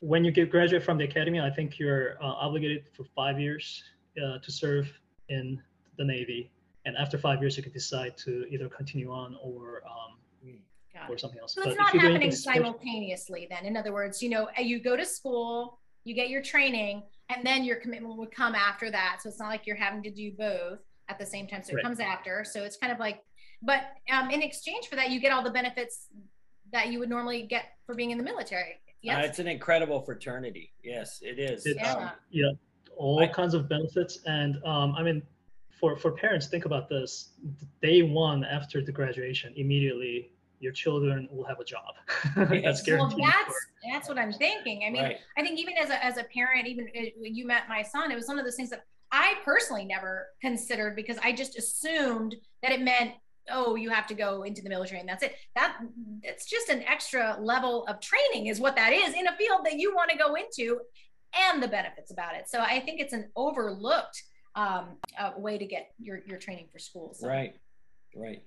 when 0.00 0.24
you 0.24 0.30
get 0.30 0.50
graduate 0.50 0.82
from 0.82 0.98
the 0.98 1.04
academy, 1.04 1.40
I 1.40 1.50
think 1.50 1.78
you're 1.78 2.22
uh, 2.22 2.26
obligated 2.26 2.84
for 2.94 3.04
five 3.04 3.40
years 3.40 3.82
uh, 4.22 4.38
to 4.38 4.52
serve 4.52 4.90
in 5.28 5.60
the 5.96 6.04
Navy, 6.04 6.50
and 6.84 6.96
after 6.96 7.18
five 7.18 7.40
years, 7.40 7.56
you 7.56 7.62
can 7.62 7.72
decide 7.72 8.16
to 8.18 8.46
either 8.50 8.68
continue 8.68 9.12
on 9.12 9.36
or 9.42 9.82
um, 9.86 10.18
or 11.08 11.16
something 11.16 11.38
else. 11.40 11.54
So 11.54 11.62
But 11.62 11.70
it's 11.70 11.78
not 11.78 11.94
happening 11.94 12.30
simultaneously 12.32 13.46
then. 13.48 13.64
In 13.64 13.76
other 13.76 13.92
words, 13.92 14.22
you 14.22 14.30
know, 14.30 14.48
you 14.58 14.80
go 14.80 14.96
to 14.96 15.04
school, 15.04 15.78
you 16.04 16.14
get 16.14 16.28
your 16.28 16.42
training, 16.42 17.02
and 17.28 17.46
then 17.46 17.64
your 17.64 17.76
commitment 17.76 18.16
would 18.16 18.30
come 18.30 18.54
after 18.54 18.90
that. 18.90 19.20
So 19.22 19.28
it's 19.28 19.38
not 19.38 19.48
like 19.48 19.66
you're 19.66 19.76
having 19.76 20.02
to 20.02 20.10
do 20.10 20.32
both 20.32 20.80
at 21.08 21.18
the 21.18 21.26
same 21.26 21.46
time. 21.46 21.62
So 21.62 21.72
it 21.72 21.76
Right. 21.76 21.84
comes 21.84 22.00
after. 22.00 22.44
So 22.44 22.64
it's 22.64 22.76
kind 22.76 22.92
of 22.92 22.98
like, 22.98 23.22
but 23.62 23.80
um, 24.12 24.30
in 24.30 24.42
exchange 24.42 24.86
for 24.88 24.96
that, 24.96 25.10
you 25.10 25.20
get 25.20 25.32
all 25.32 25.42
the 25.42 25.50
benefits 25.50 26.06
that 26.72 26.88
you 26.92 26.98
would 26.98 27.08
normally 27.08 27.42
get 27.42 27.64
for 27.86 27.94
being 27.94 28.10
in 28.10 28.18
the 28.18 28.24
military. 28.24 28.74
Uh, 29.08 29.18
it's 29.20 29.38
an 29.38 29.48
incredible 29.48 30.00
fraternity. 30.02 30.72
Yes, 30.82 31.20
it 31.22 31.38
is. 31.38 31.64
It's, 31.66 31.80
Yeah. 31.80 32.10
yeah, 32.30 32.50
all 32.96 33.20
I- 33.20 33.26
kinds 33.28 33.54
of 33.54 33.68
benefits. 33.68 34.18
And 34.26 34.62
um, 34.64 34.94
I 34.96 35.02
mean, 35.02 35.22
for, 35.80 35.96
for 35.96 36.10
parents, 36.12 36.48
think 36.48 36.64
about 36.64 36.88
this. 36.88 37.30
Day 37.80 38.02
one 38.02 38.44
after 38.44 38.82
the 38.82 38.90
graduation, 38.92 39.54
immediately 39.56 40.32
your 40.60 40.72
children 40.72 41.28
will 41.30 41.44
have 41.44 41.60
a 41.60 41.64
job. 41.64 41.94
that's 42.36 42.86
Yes. 42.86 42.88
well, 42.88 43.08
that's 43.16 43.54
that's 43.92 44.08
what 44.08 44.18
I'm 44.18 44.32
thinking. 44.32 44.82
I 44.84 44.90
mean, 44.90 45.02
Right. 45.04 45.18
I 45.36 45.42
think 45.42 45.58
even 45.60 45.74
as 45.80 45.90
a 45.90 46.04
as 46.04 46.16
a 46.16 46.24
parent, 46.24 46.66
even 46.66 46.88
uh, 46.98 47.02
when 47.16 47.34
you 47.36 47.46
met 47.46 47.68
my 47.68 47.82
son, 47.82 48.10
it 48.10 48.16
was 48.16 48.26
one 48.26 48.40
of 48.40 48.44
those 48.44 48.56
things 48.56 48.70
that 48.70 48.84
I 49.12 49.34
personally 49.44 49.84
never 49.84 50.26
considered 50.40 50.96
because 50.96 51.16
I 51.22 51.30
just 51.32 51.56
assumed 51.56 52.34
that 52.62 52.72
it 52.72 52.80
meant 52.82 53.12
oh 53.50 53.74
you 53.74 53.90
have 53.90 54.06
to 54.08 54.14
go 54.14 54.42
into 54.42 54.62
the 54.62 54.68
military 54.68 55.00
and 55.00 55.08
that's 55.08 55.22
it. 55.22 55.36
That 55.54 55.78
it's 56.22 56.46
just 56.46 56.68
an 56.68 56.82
extra 56.82 57.36
level 57.40 57.86
of 57.86 58.00
training 58.00 58.46
is 58.46 58.60
what 58.60 58.76
that 58.76 58.92
is 58.92 59.14
in 59.14 59.26
a 59.26 59.36
field 59.36 59.60
that 59.64 59.78
you 59.78 59.94
want 59.94 60.10
to 60.10 60.16
go 60.16 60.34
into, 60.34 60.80
and 61.34 61.62
the 61.62 61.68
benefits 61.68 62.10
about 62.10 62.34
it. 62.34 62.48
So 62.48 62.60
I 62.60 62.80
think 62.80 63.00
it's 63.00 63.12
an 63.12 63.30
overlooked 63.36 64.22
um, 64.54 64.96
uh, 65.18 65.32
way 65.36 65.58
to 65.58 65.66
get 65.66 65.90
your 66.00 66.20
your 66.26 66.38
training 66.38 66.68
for 66.72 66.78
schools 66.78 67.20
So. 67.20 67.28
Right, 67.28 67.54
right. 68.16 68.42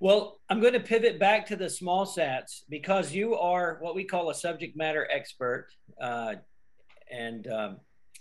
Well, 0.00 0.40
I'm 0.48 0.60
going 0.60 0.72
to 0.72 0.80
pivot 0.80 1.18
back 1.18 1.46
to 1.48 1.56
the 1.56 1.68
small 1.68 2.06
sats 2.06 2.62
because 2.70 3.12
you 3.12 3.36
are 3.36 3.76
what 3.80 3.94
we 3.94 4.04
call 4.04 4.30
a 4.30 4.34
subject 4.34 4.74
matter 4.74 5.06
expert. 5.12 5.68
Uh, 6.00 6.36
and 7.10 7.46
um, 7.48 7.76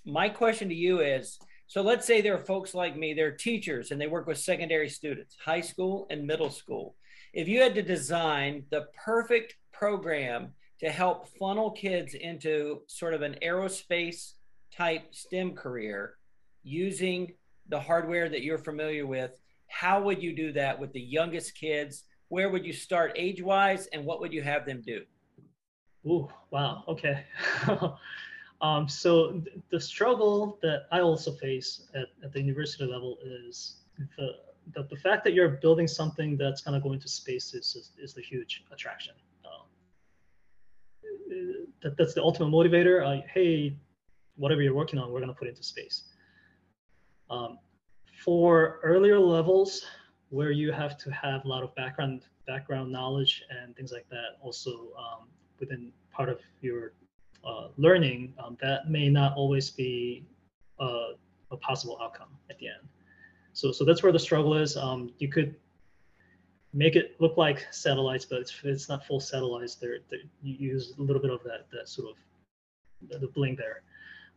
my 0.06 0.28
question 0.28 0.68
to 0.68 0.75
you 0.75 1.00
is 1.00 1.39
so 1.70 1.84
let's 1.84 2.08
say 2.08 2.20
there 2.20 2.34
are 2.34 2.40
folks 2.40 2.74
like 2.74 2.98
me, 2.98 3.14
they're 3.14 3.32
teachers 3.32 3.92
and 3.92 4.02
they 4.02 4.08
work 4.08 4.26
with 4.26 4.40
secondary 4.40 4.90
students, 4.90 5.38
high 5.40 5.62
school 5.62 6.08
and 6.10 6.26
middle 6.26 6.50
school. 6.50 6.96
If 7.32 7.48
you 7.48 7.62
had 7.62 7.76
to 7.76 7.84
design 7.84 8.64
the 8.72 8.88
perfect 9.06 9.56
program 9.72 10.56
to 10.80 10.90
help 10.90 11.28
funnel 11.38 11.70
kids 11.70 12.16
into 12.16 12.82
sort 12.88 13.14
of 13.14 13.22
an 13.22 13.36
aerospace 13.44 14.34
type 14.76 15.14
STEM 15.14 15.54
career 15.54 16.16
using 16.64 17.34
the 17.68 17.80
hardware 17.80 18.30
that 18.30 18.42
you're 18.42 18.58
familiar 18.58 19.06
with, 19.06 19.40
how 19.68 20.02
would 20.02 20.24
you 20.24 20.36
do 20.36 20.52
that 20.54 20.80
with 20.80 20.92
the 20.92 21.00
youngest 21.00 21.54
kids? 21.54 22.06
Where 22.30 22.50
would 22.50 22.66
you 22.66 22.74
start 22.74 23.12
age 23.16 23.44
wise 23.44 23.86
and 23.94 24.06
what 24.06 24.22
would 24.22 24.34
you 24.34 24.42
have 24.42 24.66
them 24.66 24.82
do? 24.84 25.04
Ooh, 26.08 26.30
wow. 26.50 26.84
Okay. 26.88 27.26
um, 28.62 28.88
so 28.88 29.32
th- 29.32 29.58
the 29.72 29.80
struggle 29.80 30.60
that 30.62 30.88
I 30.91 31.00
also 31.00 31.32
face 31.32 31.88
at, 31.95 32.08
at 32.24 32.34
the 32.34 32.41
university 32.41 32.86
level 32.86 33.17
is 33.24 33.78
the, 34.17 34.36
the 34.74 34.84
the 34.84 34.98
fact 34.98 35.24
that 35.24 35.34
you're 35.34 35.50
building 35.50 35.88
something 35.88 36.38
that's 36.38 36.62
kind 36.62 36.76
of 36.76 36.84
going 36.84 37.00
to 37.00 37.08
space 37.08 37.54
is 37.54 37.76
is, 37.76 37.91
is 37.98 38.13
the 38.13 38.22
huge 38.22 38.65
attraction. 38.72 39.13
Um, 39.45 39.67
that, 41.82 41.98
that's 41.98 42.13
the 42.13 42.22
ultimate 42.22 42.50
motivator. 42.50 43.06
Uh, 43.06 43.22
hey, 43.34 43.76
whatever 44.36 44.62
you're 44.62 44.74
working 44.74 45.00
on, 45.00 45.12
we're 45.12 45.19
going 45.19 45.34
to 45.34 45.39
put 45.39 45.48
into 45.48 45.63
space. 45.63 46.04
Um, 47.30 47.60
for 48.24 48.80
earlier 48.84 49.19
levels, 49.19 49.86
where 50.30 50.52
you 50.52 50.72
have 50.72 50.98
to 50.98 51.12
have 51.12 51.45
a 51.45 51.48
lot 51.48 51.63
of 51.63 51.74
background 51.76 52.24
background 52.45 52.91
knowledge 52.91 53.43
and 53.50 53.76
things 53.76 53.91
like 53.91 54.08
that, 54.10 54.38
also 54.41 54.89
um, 54.98 55.28
within 55.60 55.91
part 56.12 56.30
of 56.30 56.39
your 56.62 56.93
uh, 57.45 57.67
learning, 57.78 58.34
um, 58.43 58.58
that 58.62 58.89
may 58.89 59.10
not 59.10 59.36
always 59.36 59.69
be 59.69 60.25
uh, 60.80 61.13
a 61.52 61.58
possible 61.58 61.97
outcome 62.02 62.30
at 62.49 62.58
the 62.60 62.67
end. 62.67 62.88
So, 63.54 63.71
so 63.71 63.84
that's 63.84 64.04
where 64.04 64.12
the 64.12 64.19
struggle 64.19 64.56
is. 64.56 64.78
Um, 64.78 65.12
you 65.19 65.28
could 65.28 65.56
make 66.73 66.95
it 66.95 67.15
look 67.19 67.38
like 67.38 67.67
satellites, 67.71 68.25
but 68.25 68.39
it's, 68.39 68.54
it's 68.63 68.89
not 68.89 69.06
full 69.06 69.19
satellites. 69.19 69.75
There, 69.75 69.97
you 70.41 70.56
use 70.71 70.93
a 70.97 71.02
little 71.02 71.21
bit 71.21 71.32
of 71.32 71.43
that, 71.43 71.67
that 71.71 71.89
sort 71.89 72.10
of 72.10 72.15
the, 73.10 73.19
the 73.19 73.28
bling 73.28 73.56
there. 73.56 73.82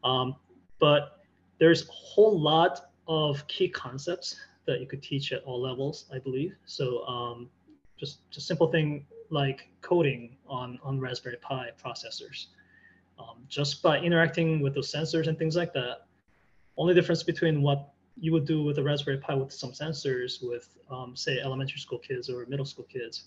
Um, 0.02 0.36
but 0.78 1.20
there's 1.58 1.88
a 1.88 1.92
whole 1.92 2.38
lot 2.38 2.90
of 3.06 3.46
key 3.48 3.68
concepts 3.68 4.36
that 4.66 4.80
you 4.80 4.86
could 4.86 5.02
teach 5.02 5.32
at 5.32 5.42
all 5.44 5.60
levels, 5.60 6.06
I 6.12 6.18
believe. 6.18 6.54
So 6.66 7.04
um, 7.06 7.48
just 7.98 8.28
just 8.30 8.46
simple 8.46 8.68
thing 8.68 9.06
like 9.30 9.68
coding 9.80 10.36
on 10.46 10.78
on 10.82 11.00
Raspberry 11.00 11.36
Pi 11.40 11.70
processors. 11.82 12.46
Um, 13.22 13.44
just 13.48 13.82
by 13.82 13.98
interacting 13.98 14.60
with 14.60 14.74
those 14.74 14.90
sensors 14.90 15.26
and 15.28 15.38
things 15.38 15.56
like 15.56 15.72
that. 15.74 16.06
Only 16.76 16.94
difference 16.94 17.22
between 17.22 17.62
what 17.62 17.92
you 18.16 18.32
would 18.32 18.46
do 18.46 18.62
with 18.62 18.78
a 18.78 18.82
Raspberry 18.82 19.18
Pi 19.18 19.34
with 19.34 19.52
some 19.52 19.72
sensors 19.72 20.42
with, 20.42 20.68
um, 20.90 21.14
say, 21.14 21.38
elementary 21.38 21.78
school 21.78 21.98
kids 21.98 22.28
or 22.30 22.46
middle 22.46 22.64
school 22.64 22.84
kids. 22.84 23.24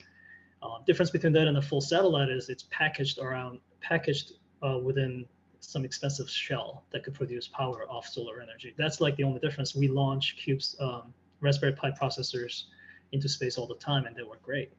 Uh, 0.62 0.80
difference 0.86 1.12
between 1.12 1.34
that 1.34 1.48
and 1.48 1.58
a 1.58 1.62
full 1.62 1.82
satellite 1.82 2.30
is 2.30 2.50
it's 2.50 2.66
packaged 2.72 3.20
around, 3.20 3.60
packaged 3.82 4.34
uh, 4.64 4.80
within 4.80 5.26
some 5.60 5.86
expensive 5.86 6.30
shell 6.30 6.86
that 6.92 7.04
could 7.04 7.14
produce 7.14 7.48
power 7.48 7.86
off 7.90 8.08
solar 8.08 8.42
energy. 8.42 8.74
That's 8.78 9.02
like 9.02 9.16
the 9.16 9.24
only 9.24 9.40
difference. 9.40 9.76
We 9.76 9.88
launch 9.88 10.38
Cube's 10.44 10.76
um, 10.80 11.14
Raspberry 11.42 11.74
Pi 11.74 11.92
processors 11.92 12.64
into 13.12 13.30
space 13.30 13.58
all 13.58 13.68
the 13.68 13.76
time, 13.76 14.06
and 14.06 14.16
they 14.16 14.24
work 14.24 14.42
great. 14.42 14.72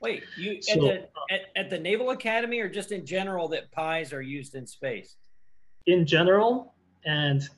Wait, 0.00 0.24
you 0.36 0.58
at 0.70 0.80
the 0.80 1.08
at, 1.30 1.40
at 1.56 1.70
the 1.70 1.78
Naval 1.78 2.10
Academy 2.10 2.60
or 2.60 2.68
just 2.68 2.92
in 2.92 3.06
general 3.06 3.48
that 3.48 3.70
Pis 3.72 4.12
are 4.12 4.22
used 4.22 4.54
in 4.54 4.66
space? 4.66 5.16
in 5.86 6.06
general, 6.06 6.74
and 7.04 7.48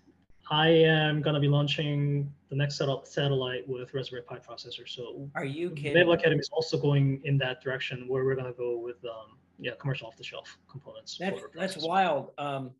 I 0.50 0.68
am 0.68 1.22
going 1.22 1.34
to 1.34 1.40
be 1.40 1.48
launching 1.48 2.32
the 2.50 2.56
next 2.56 2.76
set 2.76 2.88
satellite 3.06 3.68
with 3.68 3.92
Raspberry 3.94 4.22
Pi 4.22 4.38
processor. 4.38 4.88
So 4.88 5.28
Are 5.34 5.44
you 5.44 5.70
kidding? 5.70 5.94
Naval 5.94 6.12
Academy 6.12 6.40
is 6.40 6.50
also 6.52 6.78
going 6.78 7.20
in 7.24 7.38
that 7.38 7.62
direction 7.62 8.06
where 8.08 8.24
we're 8.24 8.34
going 8.34 8.46
to 8.46 8.52
go 8.52 8.78
with 8.78 9.04
um, 9.04 9.38
yeah 9.58 9.72
commercial 9.80 10.06
off-the-shelf 10.06 10.58
components. 10.70 11.16
That's 11.18 11.42
that's 11.54 11.76
wild. 11.78 12.30
Um, 12.38 12.70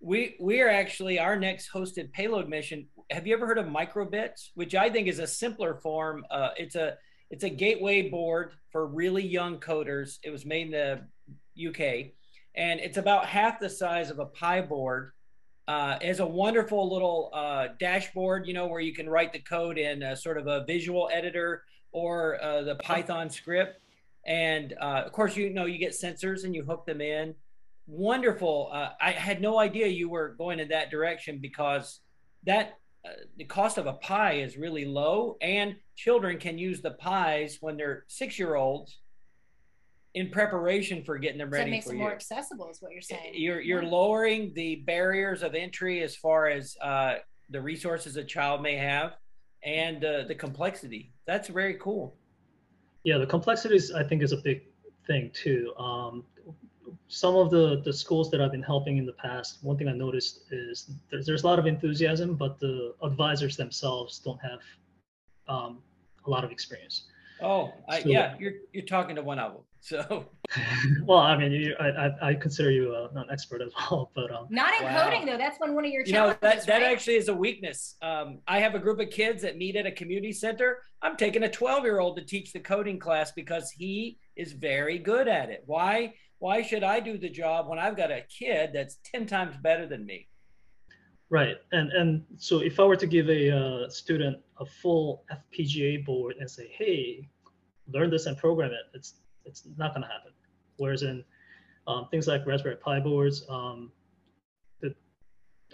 we 0.00 0.36
we 0.40 0.60
are 0.60 0.68
actually 0.68 1.18
our 1.18 1.36
next 1.36 1.70
hosted 1.72 2.12
payload 2.12 2.48
mission. 2.48 2.86
Have 3.10 3.26
you 3.26 3.34
ever 3.34 3.46
heard 3.46 3.58
of 3.58 3.66
microbits? 3.66 4.50
Which 4.54 4.74
I 4.74 4.88
think 4.88 5.08
is 5.08 5.18
a 5.18 5.26
simpler 5.26 5.74
form. 5.74 6.24
Uh, 6.30 6.50
it's 6.56 6.76
a 6.76 6.96
it's 7.30 7.44
a 7.44 7.50
gateway 7.50 8.08
board 8.08 8.52
for 8.70 8.86
really 8.86 9.26
young 9.26 9.58
coders. 9.58 10.18
It 10.24 10.30
was 10.30 10.44
made 10.44 10.72
in 10.72 11.06
the 11.54 11.68
UK, 11.68 12.12
and 12.54 12.80
it's 12.80 12.96
about 12.96 13.26
half 13.26 13.60
the 13.60 13.70
size 13.70 14.10
of 14.10 14.18
a 14.18 14.26
Pi 14.26 14.60
board. 14.62 15.12
Uh, 15.68 15.96
it 16.00 16.08
has 16.08 16.18
a 16.18 16.26
wonderful 16.26 16.92
little 16.92 17.30
uh, 17.32 17.68
dashboard, 17.78 18.48
you 18.48 18.52
know, 18.52 18.66
where 18.66 18.80
you 18.80 18.92
can 18.92 19.08
write 19.08 19.32
the 19.32 19.38
code 19.38 19.78
in 19.78 20.02
a 20.02 20.16
sort 20.16 20.36
of 20.36 20.48
a 20.48 20.64
visual 20.64 21.08
editor 21.12 21.62
or 21.92 22.42
uh, 22.42 22.62
the 22.62 22.74
Python 22.76 23.30
script. 23.30 23.80
And 24.26 24.74
uh, 24.80 25.02
of 25.06 25.12
course, 25.12 25.36
you 25.36 25.50
know, 25.50 25.66
you 25.66 25.78
get 25.78 25.92
sensors 25.92 26.42
and 26.42 26.54
you 26.54 26.64
hook 26.64 26.86
them 26.86 27.00
in. 27.00 27.36
Wonderful. 27.86 28.70
Uh, 28.72 28.90
I 29.00 29.12
had 29.12 29.40
no 29.40 29.60
idea 29.60 29.86
you 29.86 30.08
were 30.08 30.30
going 30.30 30.58
in 30.58 30.68
that 30.68 30.90
direction 30.90 31.38
because 31.38 32.00
that 32.46 32.79
uh, 33.04 33.10
the 33.36 33.44
cost 33.44 33.78
of 33.78 33.86
a 33.86 33.94
Pi 33.94 34.34
is 34.34 34.56
really 34.56 34.84
low, 34.84 35.36
and 35.40 35.76
children 35.96 36.38
can 36.38 36.58
use 36.58 36.82
the 36.82 36.90
Pis 36.92 37.58
when 37.60 37.76
they're 37.76 38.04
six 38.08 38.38
year 38.38 38.56
olds 38.56 38.98
in 40.14 40.30
preparation 40.30 41.02
for 41.04 41.18
getting 41.18 41.38
them 41.38 41.50
ready. 41.50 41.60
So 41.60 41.62
it 41.62 41.64
ready 41.64 41.70
makes 41.70 41.86
for 41.86 41.92
it 41.92 41.96
you. 41.96 42.00
more 42.02 42.12
accessible, 42.12 42.68
is 42.70 42.82
what 42.82 42.92
you're 42.92 43.00
saying. 43.00 43.32
You're 43.34 43.60
you're 43.60 43.82
Yeah. 43.82 43.88
lowering 43.90 44.52
the 44.54 44.76
barriers 44.86 45.42
of 45.42 45.54
entry 45.54 46.02
as 46.02 46.16
far 46.16 46.48
as 46.48 46.76
uh, 46.82 47.16
the 47.48 47.60
resources 47.60 48.16
a 48.16 48.24
child 48.24 48.60
may 48.60 48.76
have, 48.76 49.16
and 49.62 50.04
uh, 50.04 50.24
the 50.24 50.34
complexity. 50.34 51.12
That's 51.26 51.48
very 51.48 51.74
cool. 51.74 52.16
Yeah, 53.04 53.16
the 53.18 53.26
complexities 53.26 53.92
I 53.92 54.02
think 54.02 54.22
is 54.22 54.32
a 54.32 54.36
big 54.36 54.62
thing 55.06 55.30
too. 55.32 55.72
Um, 55.78 56.24
some 57.10 57.34
of 57.34 57.50
the 57.50 57.82
the 57.84 57.92
schools 57.92 58.30
that 58.30 58.40
I've 58.40 58.52
been 58.52 58.62
helping 58.62 58.96
in 58.96 59.04
the 59.04 59.12
past, 59.12 59.58
one 59.62 59.76
thing 59.76 59.88
I 59.88 59.92
noticed 59.92 60.42
is 60.52 60.90
there's 61.10 61.26
there's 61.26 61.42
a 61.42 61.46
lot 61.46 61.58
of 61.58 61.66
enthusiasm, 61.66 62.34
but 62.36 62.58
the 62.60 62.94
advisors 63.02 63.56
themselves 63.56 64.20
don't 64.20 64.40
have 64.40 64.60
um, 65.48 65.82
a 66.24 66.30
lot 66.30 66.44
of 66.44 66.52
experience. 66.52 67.04
Oh, 67.42 67.72
I, 67.88 68.02
So- 68.02 68.08
yeah, 68.08 68.36
you're 68.38 68.52
you're 68.72 68.86
talking 68.86 69.16
to 69.16 69.22
one 69.22 69.38
of 69.40 69.52
them. 69.52 69.62
So 69.82 70.26
well, 71.04 71.20
I 71.20 71.38
mean, 71.38 71.52
you, 71.52 71.74
I, 71.80 71.88
I, 71.88 72.28
I 72.30 72.34
consider 72.34 72.70
you 72.70 72.92
uh, 72.94 73.08
an 73.18 73.24
expert 73.32 73.62
as 73.62 73.72
well, 73.90 74.10
but 74.14 74.30
um, 74.30 74.46
Not 74.50 74.78
in 74.78 74.84
Wow. 74.84 75.04
coding 75.04 75.24
though. 75.26 75.38
That's 75.38 75.56
been 75.58 75.74
one 75.74 75.86
of 75.86 75.90
your 75.90 76.04
you 76.04 76.12
know 76.12 76.34
challenges, 76.34 76.66
that 76.66 76.66
that 76.66 76.82
right? 76.82 76.92
actually 76.92 77.16
is 77.16 77.28
a 77.28 77.34
weakness. 77.34 77.96
Um, 78.02 78.40
I 78.46 78.60
have 78.60 78.74
a 78.74 78.78
group 78.78 79.00
of 79.00 79.08
kids 79.10 79.42
that 79.42 79.56
meet 79.56 79.76
at 79.76 79.86
a 79.86 79.90
community 79.92 80.32
center. 80.32 80.78
I'm 81.02 81.16
taking 81.16 81.44
a 81.44 81.50
12 81.50 81.84
year 81.84 81.98
old 81.98 82.18
to 82.18 82.24
teach 82.24 82.52
the 82.52 82.60
coding 82.60 82.98
class 82.98 83.32
because 83.32 83.70
he 83.70 84.18
is 84.40 84.52
very 84.52 84.98
good 84.98 85.28
at 85.28 85.50
it. 85.50 85.62
Why? 85.66 86.14
Why 86.38 86.62
should 86.62 86.82
I 86.82 87.00
do 87.00 87.18
the 87.18 87.28
job 87.28 87.68
when 87.68 87.78
I've 87.78 87.98
got 87.98 88.10
a 88.10 88.22
kid 88.22 88.70
that's 88.72 88.96
10 89.12 89.26
times 89.26 89.56
better 89.58 89.86
than 89.86 90.06
me? 90.06 90.26
Right, 91.28 91.58
and 91.70 91.92
and 91.92 92.24
so 92.38 92.58
if 92.58 92.80
I 92.80 92.84
were 92.84 92.96
to 92.96 93.06
give 93.06 93.28
a 93.28 93.56
uh, 93.56 93.88
student 93.88 94.38
a 94.58 94.66
full 94.66 95.24
FPGA 95.30 96.04
board 96.04 96.34
and 96.40 96.50
say, 96.50 96.68
"Hey, 96.76 97.28
learn 97.86 98.10
this 98.10 98.26
and 98.26 98.36
program 98.36 98.72
it," 98.72 98.86
it's 98.94 99.14
it's 99.44 99.62
not 99.76 99.94
going 99.94 100.02
to 100.02 100.08
happen. 100.08 100.32
Whereas 100.78 101.02
in 101.02 101.22
um, 101.86 102.08
things 102.10 102.26
like 102.26 102.44
Raspberry 102.46 102.76
Pi 102.76 102.98
boards, 102.98 103.44
um, 103.48 103.92
the, 104.80 104.92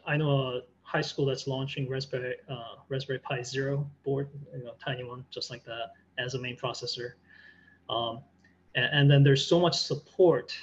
I 0.07 0.19
know 0.19 0.31
a 0.31 0.61
high 0.83 1.01
school 1.01 1.25
that's 1.25 1.47
launching 1.47 1.89
Raspberry 1.89 2.37
uh, 2.51 2.83
Raspberry 2.91 3.21
Pi 3.21 3.43
Zero 3.43 3.91
board, 4.05 4.29
you 4.55 4.65
know, 4.65 4.75
tiny 4.85 5.05
one, 5.05 5.25
just 5.31 5.51
like 5.51 5.65
that, 5.65 5.93
as 6.19 6.35
a 6.35 6.39
main 6.39 6.57
processor. 6.59 7.13
Um, 7.89 8.21
and, 8.77 8.85
and 8.93 9.11
then 9.11 9.23
there's 9.25 9.45
so 9.45 9.59
much 9.59 9.77
support 9.77 10.57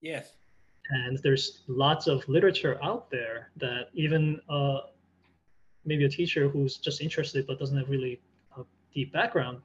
Yes. 0.00 0.32
and 0.90 1.18
there's 1.22 1.62
lots 1.68 2.06
of 2.06 2.26
literature 2.28 2.78
out 2.82 3.10
there 3.10 3.50
that 3.56 3.88
even 3.92 4.40
uh, 4.48 4.80
maybe 5.84 6.04
a 6.04 6.08
teacher 6.08 6.48
who's 6.48 6.78
just 6.78 7.00
interested 7.00 7.46
but 7.46 7.58
doesn't 7.58 7.76
have 7.76 7.90
really 7.90 8.20
a 8.56 8.62
deep 8.94 9.12
background 9.12 9.58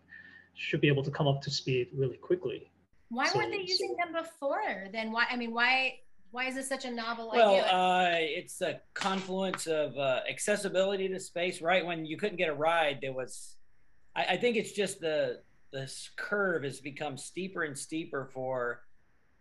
should 0.55 0.81
be 0.81 0.87
able 0.87 1.03
to 1.03 1.11
come 1.11 1.27
up 1.27 1.41
to 1.43 1.49
speed 1.51 1.87
really 1.95 2.17
quickly. 2.17 2.69
Why 3.09 3.27
So- 3.27 3.37
weren't 3.39 3.51
they 3.51 3.61
using 3.61 3.95
them 3.97 4.11
before? 4.21 4.87
Then 4.91 5.11
why? 5.11 5.25
I 5.29 5.37
mean, 5.37 5.53
why? 5.53 5.99
Why 6.31 6.47
is 6.49 6.55
this 6.55 6.67
such 6.67 6.83
a 6.83 6.91
novel 6.91 7.31
Well, 7.33 7.51
idea? 7.51 7.63
uh, 7.63 8.09
it's 8.19 8.59
a 8.61 8.81
confluence 8.93 9.65
of 9.65 9.97
uh, 9.97 10.19
accessibility 10.29 11.07
to 11.07 11.19
space. 11.21 11.61
Right 11.61 11.85
when 11.85 12.05
you 12.05 12.17
couldn't 12.17 12.35
get 12.35 12.49
a 12.49 12.53
ride, 12.53 12.99
there 13.01 13.13
was. 13.13 13.55
I, 14.13 14.23
I 14.33 14.37
think 14.37 14.57
it's 14.57 14.73
just 14.73 14.99
the 14.99 15.39
this 15.71 16.09
curve 16.15 16.63
has 16.63 16.79
become 16.79 17.17
steeper 17.17 17.63
and 17.63 17.77
steeper 17.77 18.29
for 18.33 18.81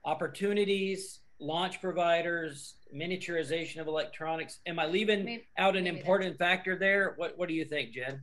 opportunities, 0.05 1.21
launch 1.39 1.81
providers, 1.81 2.75
miniaturization 2.95 3.81
of 3.81 3.87
electronics. 3.87 4.61
Am 4.67 4.79
I 4.79 4.87
leaving 4.87 5.25
Maybe- 5.25 5.47
out 5.59 5.77
an 5.77 5.87
important 5.87 6.39
factor 6.39 6.77
there? 6.79 7.15
What 7.17 7.37
What 7.39 7.49
do 7.49 7.55
you 7.55 7.65
think, 7.65 7.93
Jin? 7.93 8.21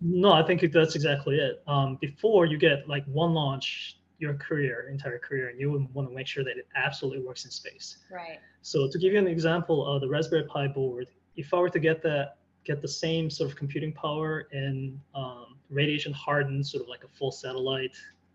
No, 0.00 0.32
I 0.32 0.42
think 0.42 0.60
that's 0.72 0.96
exactly 0.96 1.36
it. 1.38 1.62
Um, 1.66 1.96
before 2.00 2.44
you 2.46 2.58
get 2.58 2.88
like 2.88 3.04
one 3.06 3.34
launch, 3.34 3.98
your 4.18 4.34
career, 4.34 4.88
entire 4.90 5.18
career, 5.18 5.48
and 5.48 5.60
you 5.60 5.70
would 5.70 5.92
want 5.94 6.08
to 6.08 6.14
make 6.14 6.26
sure 6.26 6.44
that 6.44 6.56
it 6.56 6.66
absolutely 6.76 7.24
works 7.24 7.44
in 7.44 7.50
space. 7.50 7.98
right. 8.10 8.38
So 8.62 8.88
to 8.88 8.98
give 8.98 9.12
you 9.12 9.18
an 9.18 9.26
example 9.26 9.84
of 9.86 10.00
the 10.00 10.08
Raspberry 10.08 10.44
Pi 10.44 10.68
board, 10.68 11.08
if 11.36 11.52
I 11.52 11.58
were 11.58 11.70
to 11.70 11.80
get 11.80 12.02
that, 12.02 12.36
get 12.64 12.80
the 12.80 12.88
same 12.88 13.30
sort 13.30 13.50
of 13.50 13.56
computing 13.56 13.92
power 13.92 14.48
in 14.52 15.00
um, 15.14 15.56
radiation 15.70 16.12
hardened, 16.12 16.66
sort 16.66 16.82
of 16.82 16.88
like 16.88 17.04
a 17.04 17.08
full 17.08 17.32
satellite, 17.32 17.94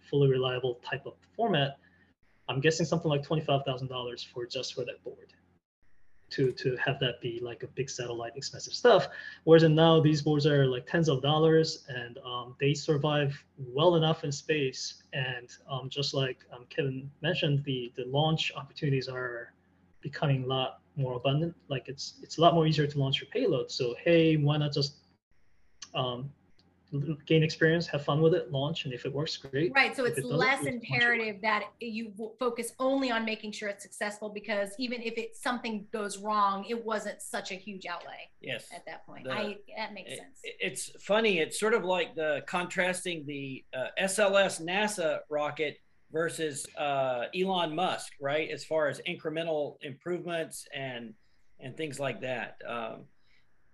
fully 0.09 0.29
reliable 0.29 0.75
type 0.83 1.05
of 1.05 1.13
format, 1.35 1.77
I'm 2.49 2.61
guessing 2.61 2.85
something 2.85 3.09
like 3.09 3.23
twenty-five 3.23 3.63
thousand 3.65 3.87
dollars 3.87 4.23
for 4.23 4.45
just 4.45 4.73
for 4.73 4.85
that 4.85 5.03
board. 5.03 5.33
To 6.31 6.51
to 6.51 6.75
have 6.75 6.99
that 6.99 7.21
be 7.21 7.39
like 7.41 7.63
a 7.63 7.67
big 7.67 7.89
satellite, 7.89 8.33
expensive 8.35 8.73
stuff. 8.73 9.07
Whereas 9.45 9.63
now 9.63 10.01
these 10.01 10.21
boards 10.21 10.45
are 10.45 10.65
like 10.65 10.85
tens 10.85 11.07
of 11.07 11.21
dollars, 11.21 11.85
and 11.87 12.17
um, 12.25 12.55
they 12.59 12.73
survive 12.73 13.41
well 13.57 13.95
enough 13.95 14.23
in 14.25 14.31
space. 14.31 15.03
And 15.13 15.49
um, 15.69 15.89
just 15.89 16.13
like 16.13 16.39
um, 16.53 16.65
Kevin 16.69 17.09
mentioned, 17.21 17.63
the 17.63 17.93
the 17.95 18.05
launch 18.05 18.51
opportunities 18.55 19.07
are 19.07 19.53
becoming 20.01 20.43
a 20.43 20.47
lot 20.47 20.79
more 20.97 21.15
abundant. 21.15 21.55
Like 21.69 21.87
it's 21.87 22.15
it's 22.21 22.37
a 22.37 22.41
lot 22.41 22.53
more 22.53 22.67
easier 22.67 22.87
to 22.87 22.99
launch 22.99 23.21
your 23.21 23.29
payload. 23.29 23.71
So 23.71 23.95
hey, 24.03 24.35
why 24.37 24.57
not 24.57 24.73
just 24.73 24.97
um, 25.93 26.29
gain 27.25 27.43
experience, 27.43 27.85
have 27.87 28.03
fun 28.05 28.21
with 28.21 28.33
it, 28.33 28.51
launch, 28.51 28.85
and 28.85 28.93
if 28.93 29.05
it 29.05 29.13
works, 29.13 29.35
great. 29.37 29.71
Right. 29.75 29.95
So 29.95 30.05
If 30.05 30.17
it's 30.17 30.19
it 30.19 30.25
less 30.25 30.61
you 30.63 30.71
just 30.71 30.73
launch 30.73 30.83
it. 30.83 30.93
imperative 30.93 31.41
that 31.41 31.63
you 31.81 32.13
focus 32.39 32.71
only 32.79 33.11
on 33.11 33.25
making 33.25 33.51
sure 33.51 33.67
it's 33.69 33.83
successful 33.83 34.29
because 34.29 34.69
even 34.79 35.01
if 35.01 35.17
it 35.17 35.35
something 35.35 35.85
goes 35.91 36.17
wrong, 36.17 36.65
it 36.69 36.83
wasn't 36.85 37.21
such 37.21 37.51
a 37.51 37.55
huge 37.55 37.85
outlay 37.85 38.29
Yes. 38.41 38.67
at 38.73 38.85
that 38.85 39.05
point. 39.05 39.25
The- 39.25 39.31
I 39.31 39.57
that 39.75 39.93
makes 39.93 40.11
It- 40.11 40.17
sense. 40.17 40.39
It's 40.43 41.03
funny. 41.03 41.39
It's 41.39 41.59
sort 41.59 41.73
of 41.73 41.83
like 41.83 42.15
the 42.15 42.43
contrasting 42.47 43.25
the 43.25 43.63
uh, 43.73 43.87
SLS 44.01 44.61
NASA 44.63 45.19
rocket 45.29 45.77
versus 46.11 46.65
uh, 46.77 47.25
Elon 47.35 47.75
Musk, 47.75 48.13
right? 48.21 48.49
As 48.49 48.63
far 48.63 48.87
as 48.87 49.01
incremental 49.07 49.77
improvements 49.81 50.67
and 50.73 51.13
and 51.59 51.75
things 51.75 51.99
like 51.99 52.21
that. 52.21 52.61
Um, 52.67 53.05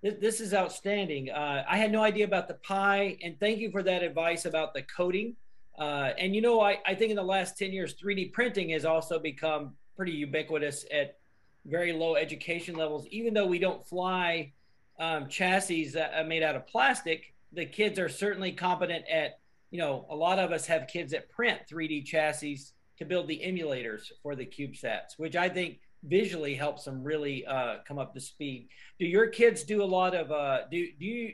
this, 0.02 0.16
this 0.20 0.42
is 0.42 0.54
outstanding. 0.54 1.30
Uh, 1.30 1.64
I 1.68 1.78
had 1.78 1.92
no 1.92 2.02
idea 2.02 2.26
about 2.26 2.48
the 2.48 2.54
Pi, 2.56 3.18
and 3.22 3.40
thank 3.40 3.60
you 3.60 3.72
for 3.72 3.84
that 3.84 4.04
advice 4.04 4.46
about 4.46 4.74
the 4.74 4.84
coding. 4.84 5.36
Uh, 5.78 6.12
and 6.18 6.36
you 6.36 6.42
know, 6.42 6.62
I, 6.62 6.78
I 6.86 6.96
think 6.96 7.10
in 7.10 7.16
the 7.16 7.24
last 7.24 7.58
10 7.58 7.72
years, 7.72 7.96
3D 7.96 8.32
printing 8.32 8.70
has 8.70 8.86
also 8.86 9.20
become 9.20 9.74
pretty 9.96 10.12
ubiquitous 10.12 10.86
at 10.92 11.18
very 11.66 11.94
low 11.94 12.16
education 12.16 12.76
levels. 12.76 13.08
Even 13.08 13.34
though 13.34 13.48
we 13.48 13.60
don't 13.60 13.86
fly 13.88 14.52
um, 15.00 15.28
chassis 15.28 15.90
that 15.90 16.14
are 16.14 16.24
made 16.24 16.44
out 16.44 16.56
of 16.56 16.68
plastic, 16.68 17.34
the 17.54 17.66
kids 17.66 17.98
are 18.00 18.10
certainly 18.10 18.52
competent 18.52 19.06
at, 19.10 19.40
you 19.74 19.80
know, 19.80 20.06
a 20.12 20.16
lot 20.16 20.38
of 20.38 20.52
us 20.52 20.68
have 20.68 20.86
kids 20.88 21.14
that 21.14 21.32
print 21.32 21.60
3D 21.68 22.06
chassis 22.06 22.60
to 23.00 23.06
build 23.06 23.28
the 23.28 23.42
emulators 23.44 24.04
for 24.22 24.36
the 24.36 24.46
CubeSats, 24.46 25.18
which 25.18 25.36
I 25.36 25.50
think 25.50 25.80
visually 26.04 26.54
helps 26.54 26.84
them 26.84 27.04
really 27.04 27.44
uh, 27.48 27.78
come 27.88 27.98
up 27.98 28.14
to 28.14 28.20
speed. 28.20 28.68
Do 29.00 29.08
your 29.08 29.26
kids 29.26 29.64
do 29.64 29.82
a 29.82 29.84
lot 29.84 30.14
of, 30.14 30.32
uh, 30.32 30.68
do, 30.70 30.88
do 31.00 31.06
you, 31.06 31.34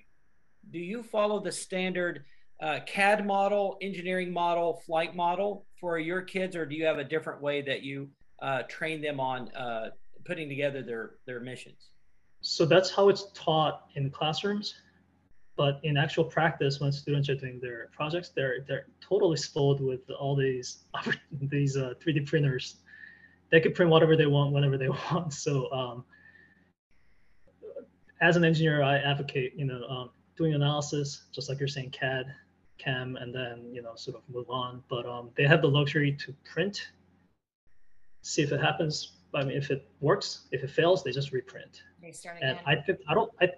do 0.71 0.80
you 0.80 1.04
follow 1.04 1.41
the 1.41 1.52
standard 1.52 2.23
uh, 2.62 2.80
CAD 2.86 3.28
model, 3.28 3.78
engineering 3.82 4.32
model, 4.32 4.82
flight 4.86 5.17
model 5.17 5.65
for 5.78 5.99
your 5.99 6.21
kids, 6.21 6.56
or 6.56 6.65
do 6.65 6.75
you 6.75 6.86
have 6.86 6.97
a 6.97 7.04
different 7.04 7.41
way 7.41 7.62
that 7.62 7.84
you 7.84 8.10
uh, 8.41 8.62
train 8.69 9.02
them 9.02 9.19
on 9.19 9.49
uh, 9.49 9.89
putting 10.23 10.47
together 10.47 10.82
their, 10.82 11.15
their 11.25 11.41
missions? 11.41 11.89
So 12.39 12.65
that's 12.65 12.89
how 12.89 13.10
it's 13.10 13.32
taught 13.34 13.88
in 13.95 14.10
classrooms. 14.10 14.75
But 15.60 15.82
in 15.84 15.98
actual 15.98 16.24
practice, 16.24 16.80
when 16.80 16.89
students 16.93 17.28
are 17.28 17.36
doing 17.36 17.60
their 17.60 17.89
projects, 17.91 18.30
they're 18.30 18.63
they're 18.65 18.86
totally 19.02 19.36
spoiled 19.36 19.82
with 19.82 20.10
all 20.17 20.34
these 20.34 20.86
these 21.34 21.76
uh, 21.76 21.95
3D 22.02 22.26
printers. 22.26 22.78
They 23.50 23.60
could 23.60 23.76
print 23.76 23.91
whatever 23.91 24.15
they 24.15 24.26
want 24.26 24.54
whenever 24.54 24.78
they 24.78 24.88
want. 25.12 25.34
So 25.34 25.69
um, 25.74 26.06
as 28.22 28.38
an 28.38 28.45
engineer, 28.45 28.82
I 28.82 29.00
advocate 29.00 29.52
you 29.58 29.65
know 29.65 29.84
um, 29.89 30.12
doing 30.38 30.54
analysis, 30.54 31.24
just 31.34 31.50
like 31.50 31.60
you're 31.60 31.67
saying 31.67 31.89
CAD, 31.89 32.34
CAM, 32.78 33.17
and 33.17 33.36
then 33.36 33.69
you 33.74 33.82
know 33.82 33.95
sort 33.95 34.15
of 34.15 34.24
move 34.34 34.50
on. 34.50 34.82
But 34.89 35.06
um, 35.06 35.30
they 35.36 35.45
have 35.45 35.62
the 35.62 35.67
luxury 35.67 36.13
to 36.24 36.34
print, 36.50 36.88
see 38.22 38.43
if 38.43 38.54
it 38.54 38.62
happens. 38.62 39.17
I 39.36 39.43
mean, 39.43 39.58
if 39.58 39.72
it 39.72 39.89
works, 40.00 40.48
if 40.54 40.63
it 40.63 40.69
fails, 40.69 41.04
they 41.04 41.12
just 41.12 41.34
reprint 41.34 41.84
They 42.02 42.13
start 42.13 42.38
again. 42.38 42.60
and. 42.60 42.60
I 42.65 42.82
think 42.82 43.00
I 43.10 43.13
don't 43.13 43.30
I 43.41 43.50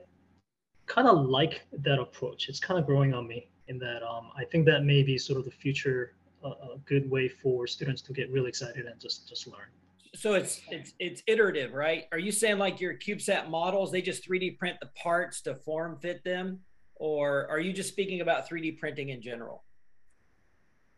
kind 0.92 1.08
of 1.08 1.26
like 1.26 1.66
that 1.72 2.00
approach. 2.00 2.50
It's 2.50 2.60
kind 2.60 2.78
of 2.78 2.86
growing 2.86 3.14
on 3.14 3.26
me 3.26 3.48
in 3.70 3.80
that 3.80 4.04
um, 4.04 4.30
I 4.38 4.44
think 4.44 4.66
that 4.66 4.84
may 4.84 5.04
be 5.04 5.18
sort 5.18 5.40
of 5.40 5.46
the 5.46 5.52
future 5.52 6.16
uh, 6.44 6.50
a 6.50 6.78
good 6.86 7.10
way 7.10 7.30
for 7.30 7.66
students 7.66 8.02
to 8.02 8.14
get 8.14 8.30
really 8.30 8.50
excited 8.50 8.86
and 8.86 9.00
just 9.00 9.30
just 9.30 9.48
learn. 9.48 9.70
So 10.14 10.34
it's 10.34 10.62
it's 10.70 10.94
it's 11.00 11.24
iterative, 11.28 11.74
right? 11.74 12.06
Are 12.12 12.20
you 12.20 12.34
saying 12.34 12.58
like 12.58 12.82
your 12.82 12.96
CubeSat 12.96 13.50
models, 13.50 13.92
they 13.92 14.02
just 14.02 14.28
3D 14.28 14.58
print 14.58 14.78
the 14.82 14.90
parts 15.02 15.42
to 15.44 15.56
form 15.56 15.98
fit 16.02 16.22
them, 16.26 16.60
or 16.96 17.50
are 17.50 17.60
you 17.60 17.72
just 17.72 17.90
speaking 17.90 18.20
about 18.20 18.50
3D 18.50 18.78
printing 18.78 19.10
in 19.10 19.22
general? 19.22 19.64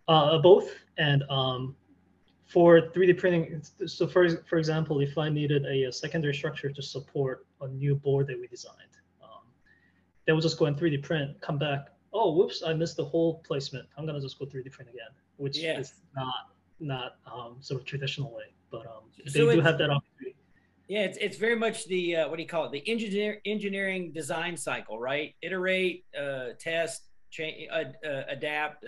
Uh, 0.08 0.40
both 0.40 0.72
and 0.98 1.24
um, 1.30 1.76
for 2.48 2.82
3D 2.82 3.20
printing. 3.20 3.62
So 3.86 4.08
for 4.08 4.28
for 4.50 4.58
example, 4.58 5.02
if 5.02 5.20
I 5.20 5.30
needed 5.30 5.66
a, 5.66 5.84
a 5.84 5.92
secondary 5.92 6.34
structure 6.34 6.72
to 6.72 6.82
support 6.82 7.46
a 7.62 7.68
new 7.68 7.94
board 7.94 8.26
that 8.28 8.40
we 8.40 8.48
designed, 8.48 8.94
they 10.26 10.34
would 10.34 10.42
just 10.42 10.58
go 10.58 10.66
and 10.66 10.78
3D 10.78 11.04
print, 11.04 11.40
come 11.42 11.58
back. 11.58 11.88
Oh, 12.14 12.34
whoops! 12.34 12.64
I 12.66 12.74
missed 12.74 12.98
the 12.98 13.06
hole 13.06 13.42
placement. 13.46 13.88
I'm 13.98 14.06
gonna 14.06 14.22
just 14.22 14.38
go 14.40 14.46
3D 14.46 14.72
print 14.72 14.90
again, 14.90 15.10
which 15.38 15.58
Yes. 15.58 15.80
is 15.80 15.94
not 16.16 16.50
not 16.80 17.16
um, 17.32 17.58
sort 17.60 17.82
of 17.82 17.88
traditional 17.88 18.32
way, 18.34 18.54
but 18.72 18.86
um, 18.86 19.04
they 19.26 19.32
So 19.32 19.52
do 19.52 19.60
have 19.62 19.78
that 19.78 19.90
opportunity. 19.90 20.36
Yeah, 20.88 21.02
it's 21.02 21.18
it's 21.18 21.38
very 21.38 21.56
much 21.56 21.86
the 21.88 22.18
uh, 22.18 22.30
what 22.30 22.36
do 22.38 22.44
you 22.44 22.48
call 22.48 22.66
it? 22.66 22.72
The 22.72 22.88
engineer 22.90 23.40
engineering 23.46 24.12
design 24.12 24.56
cycle, 24.58 25.00
right? 25.00 25.34
Iterate, 25.42 26.06
uh, 26.20 26.50
test, 26.60 27.08
change, 27.32 27.68
uh, 27.72 27.86
uh, 28.08 28.24
adapt, 28.28 28.86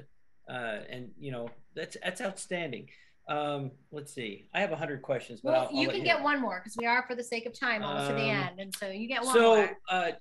uh, 0.49 0.53
and 0.89 1.09
you 1.17 1.31
know 1.31 1.49
that's 1.73 1.97
that's 2.03 2.21
outstanding. 2.21 2.89
Um, 3.27 3.71
let's 3.91 4.13
see, 4.13 4.49
I 4.53 4.59
have 4.59 4.71
a 4.71 4.75
hundred 4.75 5.01
questions, 5.01 5.41
but 5.41 5.53
well, 5.53 5.61
I'll, 5.61 5.75
I'll 5.75 5.81
you 5.83 5.89
can 5.89 6.03
get 6.03 6.21
one 6.21 6.39
more 6.39 6.59
because 6.63 6.77
we 6.77 6.85
are, 6.85 7.03
for 7.07 7.15
the 7.15 7.23
sake 7.23 7.47
of 7.47 7.59
time, 7.59 7.81
almost 7.81 8.07
to 8.07 8.13
the 8.13 8.29
Um, 8.29 8.35
end, 8.35 8.59
and 8.59 8.75
so 8.75 8.89
you 8.89 9.07
get 9.07 9.23
one 9.23 9.33
So, 9.33 9.55
more. 9.55 9.77
uh, 9.89 10.11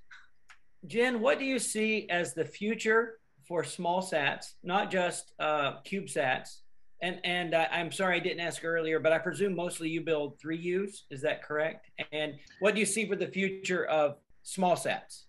Jin, 0.86 1.20
what 1.20 1.38
do 1.38 1.44
you 1.44 1.58
see 1.58 2.08
as 2.10 2.34
the 2.34 2.44
future 2.44 3.18
for 3.46 3.62
small 3.62 4.02
sats, 4.02 4.54
not 4.62 4.90
just 4.90 5.32
uh, 5.38 5.74
CubeSats. 5.86 6.60
And 7.02 7.20
and 7.24 7.54
uh, 7.54 7.66
I'm 7.70 7.92
sorry 7.92 8.16
I 8.16 8.18
didn't 8.20 8.40
ask 8.40 8.64
earlier, 8.64 8.98
but 8.98 9.12
I 9.12 9.18
presume 9.18 9.54
mostly 9.54 9.88
you 9.88 10.00
build 10.00 10.38
3Us. 10.40 11.02
Is 11.10 11.20
that 11.22 11.42
correct? 11.42 11.90
And 12.12 12.34
what 12.60 12.74
do 12.74 12.80
you 12.80 12.86
see 12.86 13.06
for 13.06 13.16
the 13.16 13.26
future 13.26 13.84
of 13.86 14.16
small 14.42 14.74
sats? 14.74 15.24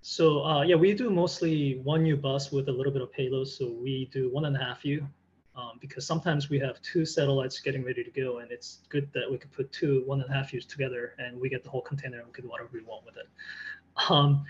So 0.00 0.44
uh, 0.44 0.62
yeah, 0.62 0.76
we 0.76 0.94
do 0.94 1.10
mostly 1.10 1.80
one 1.82 2.06
U 2.06 2.16
bus 2.16 2.50
with 2.50 2.68
a 2.68 2.72
little 2.72 2.92
bit 2.92 3.02
of 3.02 3.12
payload. 3.12 3.48
So 3.48 3.72
we 3.72 4.08
do 4.12 4.30
one 4.32 4.46
and 4.46 4.56
a 4.56 4.60
half 4.60 4.84
U 4.84 5.06
um, 5.56 5.78
because 5.80 6.06
sometimes 6.06 6.50
we 6.50 6.58
have 6.58 6.80
two 6.82 7.04
satellites 7.04 7.60
getting 7.60 7.84
ready 7.84 8.02
to 8.02 8.10
go, 8.10 8.38
and 8.38 8.50
it's 8.50 8.80
good 8.88 9.08
that 9.14 9.30
we 9.30 9.38
could 9.38 9.52
put 9.52 9.72
two 9.72 10.02
one 10.06 10.20
and 10.20 10.30
a 10.30 10.32
half 10.32 10.52
years 10.52 10.66
together, 10.66 11.14
and 11.18 11.40
we 11.40 11.48
get 11.48 11.62
the 11.62 11.70
whole 11.70 11.82
container 11.82 12.18
and 12.18 12.26
we 12.26 12.32
could 12.32 12.42
do 12.42 12.50
whatever 12.50 12.70
we 12.72 12.82
want 12.82 13.04
with 13.04 13.16
it. 13.16 13.28
Um, 14.10 14.44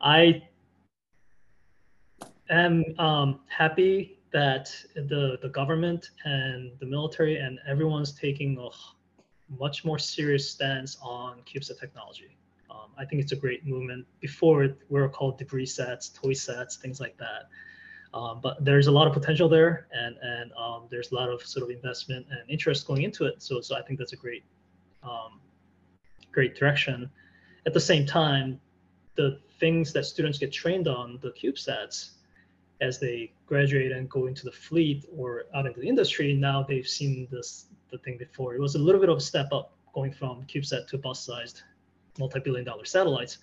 I 0.00 0.42
am 2.48 2.84
um, 2.98 3.40
happy 3.48 4.18
that 4.32 4.74
the 4.94 5.38
the 5.42 5.48
government 5.48 6.10
and 6.24 6.72
the 6.78 6.86
military 6.86 7.36
and 7.38 7.58
everyone's 7.66 8.12
taking 8.12 8.56
a 8.58 8.68
much 9.58 9.84
more 9.84 9.98
serious 9.98 10.48
stance 10.48 10.96
on 11.02 11.40
CubeSat 11.42 11.78
technology. 11.78 12.36
Um, 12.70 12.90
I 12.96 13.04
think 13.04 13.20
it's 13.20 13.32
a 13.32 13.36
great 13.36 13.66
movement. 13.66 14.06
Before 14.20 14.68
we 14.88 15.00
were 15.00 15.08
called 15.08 15.38
debris 15.38 15.66
sets, 15.66 16.08
toy 16.08 16.32
sets, 16.32 16.76
things 16.76 17.00
like 17.00 17.16
that. 17.18 17.48
Um, 18.12 18.40
but 18.42 18.64
there's 18.64 18.88
a 18.88 18.90
lot 18.90 19.06
of 19.06 19.12
potential 19.12 19.48
there, 19.48 19.86
and 19.92 20.16
and 20.20 20.50
um, 20.54 20.86
there's 20.90 21.12
a 21.12 21.14
lot 21.14 21.28
of 21.30 21.42
sort 21.46 21.62
of 21.62 21.70
investment 21.70 22.26
and 22.30 22.40
interest 22.48 22.86
going 22.86 23.02
into 23.02 23.24
it. 23.26 23.42
So 23.42 23.60
so 23.60 23.76
I 23.76 23.82
think 23.82 23.98
that's 23.98 24.12
a 24.12 24.16
great 24.16 24.44
um, 25.02 25.40
great 26.32 26.56
direction. 26.56 27.10
At 27.66 27.72
the 27.72 27.80
same 27.80 28.06
time, 28.06 28.60
the 29.14 29.38
things 29.60 29.92
that 29.92 30.06
students 30.06 30.38
get 30.38 30.52
trained 30.52 30.88
on, 30.88 31.18
the 31.22 31.30
CubeSats, 31.30 32.10
as 32.80 32.98
they 32.98 33.32
graduate 33.46 33.92
and 33.92 34.08
go 34.08 34.26
into 34.26 34.44
the 34.44 34.52
fleet 34.52 35.04
or 35.16 35.44
out 35.54 35.66
into 35.66 35.80
the 35.80 35.88
industry, 35.88 36.32
now 36.32 36.62
they've 36.62 36.88
seen 36.88 37.28
this 37.30 37.66
the 37.90 37.98
thing 37.98 38.16
before. 38.16 38.54
It 38.54 38.60
was 38.60 38.74
a 38.74 38.78
little 38.78 39.00
bit 39.00 39.10
of 39.10 39.18
a 39.18 39.20
step 39.20 39.52
up 39.52 39.72
going 39.94 40.12
from 40.12 40.44
CubeSat 40.44 40.86
to 40.88 40.98
bus-sized 40.98 41.62
multi-billion 42.18 42.64
dollar 42.64 42.84
satellites. 42.84 43.38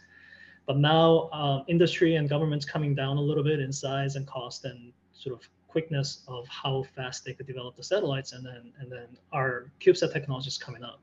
But 0.68 0.78
now 0.78 1.30
um, 1.32 1.64
industry 1.68 2.16
and 2.16 2.30
governments 2.30 2.66
coming 2.66 2.94
down 2.94 3.18
a 3.18 3.22
little 3.22 3.44
bit 3.44 3.60
in 3.60 3.72
size 3.72 4.18
and 4.18 4.28
cost 4.28 4.66
and 4.66 4.92
sort 5.14 5.34
of 5.34 5.48
quickness 5.68 6.24
of 6.28 6.46
how 6.48 6.84
fast 6.96 7.24
they 7.24 7.34
could 7.34 7.48
develop 7.48 7.76
the 7.78 7.84
satellites, 7.84 8.34
and 8.34 8.46
then 8.46 8.74
and 8.80 8.92
then 8.92 9.08
our 9.32 9.72
CubeSat 9.80 10.12
technology 10.12 10.50
is 10.50 10.58
coming 10.58 10.84
up. 10.84 11.00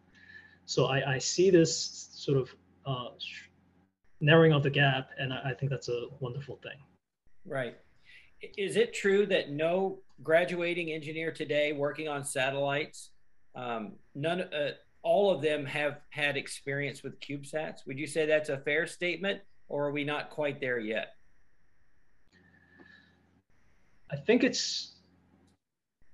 So 0.67 0.87
I, 0.87 1.15
I 1.15 1.19
see 1.19 1.51
this 1.51 2.09
sort 2.13 2.39
of 2.39 2.55
uh, 2.87 3.09
narrowing 4.21 4.53
of 4.53 4.63
the 4.63 4.71
gap, 4.71 5.11
and 5.19 5.33
I, 5.33 5.51
I 5.51 5.55
think 5.55 5.71
that's 5.71 5.89
a 5.89 6.07
wonderful 6.21 6.57
thing. 6.63 6.79
Right. 7.47 7.77
Is 8.59 8.77
it 8.77 8.93
true 8.93 9.27
that 9.27 9.51
no 9.51 10.01
graduating 10.23 10.93
engineer 10.93 11.33
today 11.33 11.73
working 11.73 12.09
on 12.09 12.25
satellites, 12.25 13.11
um, 13.55 13.93
none, 14.15 14.43
uh, 14.43 14.73
all 15.03 15.31
of 15.31 15.43
them 15.43 15.65
have 15.67 16.01
had 16.11 16.37
experience 16.37 17.03
with 17.03 17.21
CubeSats. 17.21 17.87
Would 17.87 17.99
you 17.99 18.07
say 18.07 18.27
that's 18.27 18.49
a 18.49 18.59
fair 18.59 18.87
statement, 18.87 19.41
or 19.69 19.87
are 19.87 19.93
we 19.93 20.05
not 20.05 20.31
quite 20.31 20.61
there 20.61 20.79
yet? 20.79 21.15
I 24.11 24.17
think 24.17 24.45
it's 24.45 24.95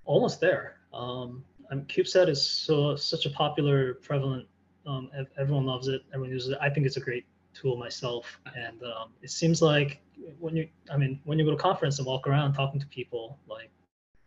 almost 0.05 0.41
there. 0.41 0.77
Um, 0.93 1.45
CubeSat 1.73 2.29
is 2.29 2.43
so 2.43 2.97
such 2.97 3.27
a 3.27 3.31
popular, 3.31 3.95
prevalent. 3.95 4.47
Um, 4.87 5.11
everyone 5.39 5.67
loves 5.67 5.89
it. 5.89 6.03
Everyone 6.13 6.33
uses 6.33 6.51
it. 6.51 6.59
I 6.61 6.71
think 6.71 6.87
it's 6.87 6.97
a 6.97 7.01
great 7.01 7.27
tool 7.55 7.77
myself, 7.77 8.41
and 8.57 8.83
um, 8.83 9.11
it 9.23 9.31
seems 9.31 9.61
like 9.61 10.01
when 10.39 10.57
you, 10.57 10.69
I 10.91 10.97
mean, 10.97 11.21
when 11.25 11.39
you 11.39 11.45
go 11.45 11.51
to 11.51 11.57
conference 11.57 11.99
and 11.99 12.07
walk 12.07 12.27
around 12.27 12.55
talking 12.55 12.81
to 12.81 12.87
people, 12.87 13.39
like 13.49 13.71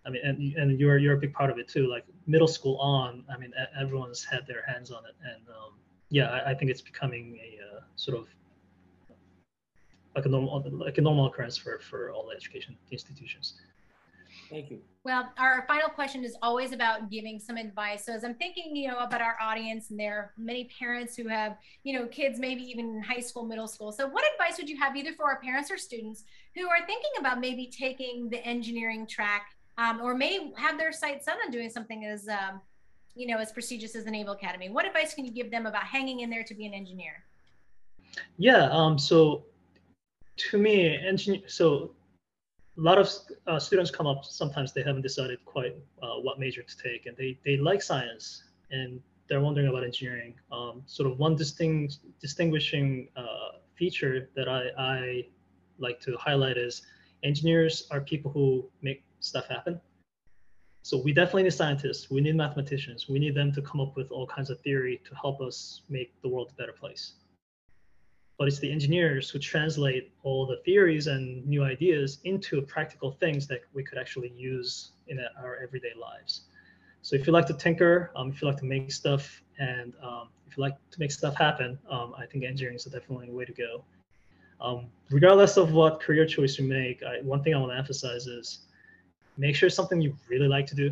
I 0.06 0.10
mean, 0.10 0.22
and 0.24 0.54
and 0.56 0.80
you're 0.80 0.98
you're 0.98 1.16
a 1.16 1.20
big 1.20 1.34
part 1.34 1.50
of 1.50 1.58
it 1.58 1.68
too. 1.68 1.88
Like 1.88 2.06
middle 2.28 2.48
school 2.48 2.78
on, 2.78 3.24
I 3.34 3.38
mean, 3.38 3.52
everyone's 3.80 4.24
had 4.24 4.46
their 4.48 4.64
hands 4.66 4.92
on 4.92 5.04
it, 5.06 5.16
and 5.24 5.48
um, 5.50 5.74
yeah, 6.10 6.30
I, 6.30 6.52
I, 6.52 6.54
think 6.54 6.72
it's 6.72 6.82
becoming 6.82 7.40
a 7.42 7.78
uh, 7.78 7.82
sort 7.96 8.18
of 8.18 8.28
like 10.16 10.26
a 10.26 10.30
normal 10.30 10.64
like 10.72 10.98
a 10.98 11.02
normal 11.02 11.28
occurrence 11.28 11.58
for 11.58 11.80
for 11.80 12.12
all 12.12 12.32
education 12.32 12.76
institutions. 12.92 13.56
Thank 14.50 14.70
you. 14.70 14.80
Well, 15.04 15.30
our 15.38 15.66
final 15.68 15.90
question 15.90 16.24
is 16.24 16.36
always 16.42 16.74
about 16.74 17.10
giving 17.10 17.40
some 17.40 17.58
advice. 17.58 18.06
So 18.06 18.14
as 18.14 18.24
I'm 18.24 18.36
thinking, 18.36 18.76
you 18.76 18.88
know, 18.88 19.00
about 19.00 19.22
our 19.22 19.36
audience, 19.42 19.90
and 19.90 20.00
there 20.00 20.16
are 20.16 20.34
many 20.38 20.70
parents 20.80 21.16
who 21.16 21.28
have, 21.28 21.58
you 21.84 21.98
know, 21.98 22.06
kids 22.08 22.40
maybe 22.40 22.62
even 22.62 22.98
in 22.98 23.02
high 23.02 23.20
school, 23.20 23.46
middle 23.46 23.68
school. 23.68 23.92
So 23.92 24.08
what 24.08 24.24
advice 24.34 24.58
would 24.58 24.70
you 24.70 24.78
have 24.78 24.96
either 24.96 25.12
for 25.14 25.26
our 25.26 25.40
parents 25.40 25.72
or 25.72 25.78
students 25.78 26.24
who 26.56 26.68
are 26.68 26.86
thinking 26.86 27.12
about 27.20 27.40
maybe 27.40 27.68
taking 27.68 28.30
the 28.30 28.46
engineering 28.46 29.08
track 29.08 29.48
um, 29.78 30.00
or 30.02 30.14
may 30.14 30.52
have 30.56 30.78
their 30.78 30.92
sights 30.92 31.26
set 31.26 31.38
on 31.44 31.52
doing 31.52 31.70
something 31.70 32.06
as 32.06 32.28
um, 32.28 32.62
you 33.16 33.28
know 33.28 33.40
as 33.40 33.52
prestigious 33.52 33.96
as 33.96 34.06
the 34.06 34.12
Naval 34.12 34.34
Academy. 34.34 34.70
What 34.70 34.86
advice 34.86 35.14
can 35.14 35.26
you 35.26 35.32
give 35.32 35.52
them 35.52 35.66
about 35.66 35.84
hanging 35.84 36.20
in 36.20 36.30
there 36.30 36.44
to 36.44 36.54
be 36.54 36.66
an 36.66 36.74
engineer? 36.74 37.24
Yeah. 38.38 38.70
Um, 38.72 39.00
so 39.00 39.46
to 40.38 40.58
me, 40.58 40.98
engineer. 40.98 41.42
So 41.48 41.96
a 42.78 42.82
lot 42.82 42.98
of 42.98 43.10
uh, 43.48 43.60
students 43.60 43.92
come 43.92 44.08
up. 44.08 44.26
Sometimes 44.26 44.74
they 44.74 44.84
haven't 44.84 45.04
decided 45.04 45.44
quite 45.46 45.76
uh, 46.02 46.16
what 46.22 46.40
major 46.40 46.64
to 46.64 46.78
take, 46.78 47.06
and 47.06 47.16
they 47.18 47.38
they 47.46 47.58
like 47.58 47.82
science 47.82 48.44
and 48.72 49.02
they're 49.30 49.42
wondering 49.42 49.68
about 49.68 49.84
engineering. 49.84 50.34
Um, 50.52 50.84
sort 50.86 51.10
of 51.10 51.20
one 51.20 51.36
distinct 51.36 52.00
distinguishing 52.20 53.08
uh, 53.16 53.60
feature 53.76 54.30
that 54.36 54.48
I, 54.50 54.70
I 54.78 55.26
like 55.78 56.00
to 56.02 56.18
highlight 56.18 56.58
is 56.58 56.84
engineers 57.24 57.88
are 57.92 58.02
people 58.02 58.32
who 58.32 58.70
make 58.82 59.04
stuff 59.20 59.48
happen. 59.48 59.80
So 60.82 60.98
we 60.98 61.14
definitely 61.14 61.44
need 61.44 61.54
scientists. 61.54 62.12
We 62.12 62.20
need 62.20 62.36
mathematicians. 62.36 63.08
We 63.08 63.18
need 63.18 63.36
them 63.36 63.54
to 63.54 63.62
come 63.62 63.80
up 63.80 63.96
with 63.96 64.12
all 64.12 64.28
kinds 64.28 64.50
of 64.50 64.60
theory 64.62 65.02
to 65.06 65.16
help 65.16 65.40
us 65.40 65.82
make 65.88 66.12
the 66.22 66.28
world 66.28 66.52
a 66.52 66.56
better 66.56 66.74
place. 66.74 67.14
But 68.38 68.48
it's 68.48 68.60
the 68.60 68.72
engineers 68.72 69.30
who 69.30 69.40
translate 69.40 70.12
all 70.24 70.46
the 70.46 70.58
theories 70.66 71.08
and 71.08 71.46
new 71.46 71.64
ideas 71.64 72.20
into 72.24 72.62
practical 72.62 73.12
things 73.12 73.48
that 73.48 73.62
we 73.74 73.84
could 73.84 73.98
actually 73.98 74.34
use 74.36 74.92
in 75.08 75.20
our 75.42 75.58
everyday 75.62 75.94
lives. 76.00 76.46
So 77.02 77.16
if 77.16 77.28
you 77.28 77.34
like 77.34 77.46
to 77.48 77.54
tinker, 77.54 78.12
um, 78.16 78.30
if 78.30 78.42
you 78.42 78.48
like 78.48 78.58
to 78.58 78.66
make 78.66 78.92
stuff, 78.92 79.44
and 79.60 79.94
um, 80.02 80.30
if 80.48 80.58
you 80.58 80.62
like 80.62 80.76
to 80.92 81.00
make 81.00 81.12
stuff 81.12 81.36
happen, 81.36 81.78
um, 81.90 82.14
I 82.18 82.26
think 82.26 82.44
engineering 82.44 82.78
is 82.78 82.86
definitely 82.86 83.30
a 83.30 83.34
way 83.34 83.46
to 83.46 83.54
go. 83.54 83.84
Um, 84.62 84.86
regardless 85.10 85.58
of 85.58 85.74
what 85.74 86.00
career 86.00 86.26
choice 86.26 86.58
you 86.58 86.66
make, 86.66 87.04
I, 87.04 87.22
one 87.22 87.44
thing 87.44 87.54
I 87.54 87.58
want 87.58 87.74
to 87.74 87.78
emphasize 87.78 88.28
is 88.28 88.60
make 89.38 89.56
sure 89.56 89.68
it's 89.68 89.76
something 89.76 90.00
you 90.00 90.16
really 90.30 90.48
like 90.48 90.66
to 90.68 90.76
do. 90.76 90.90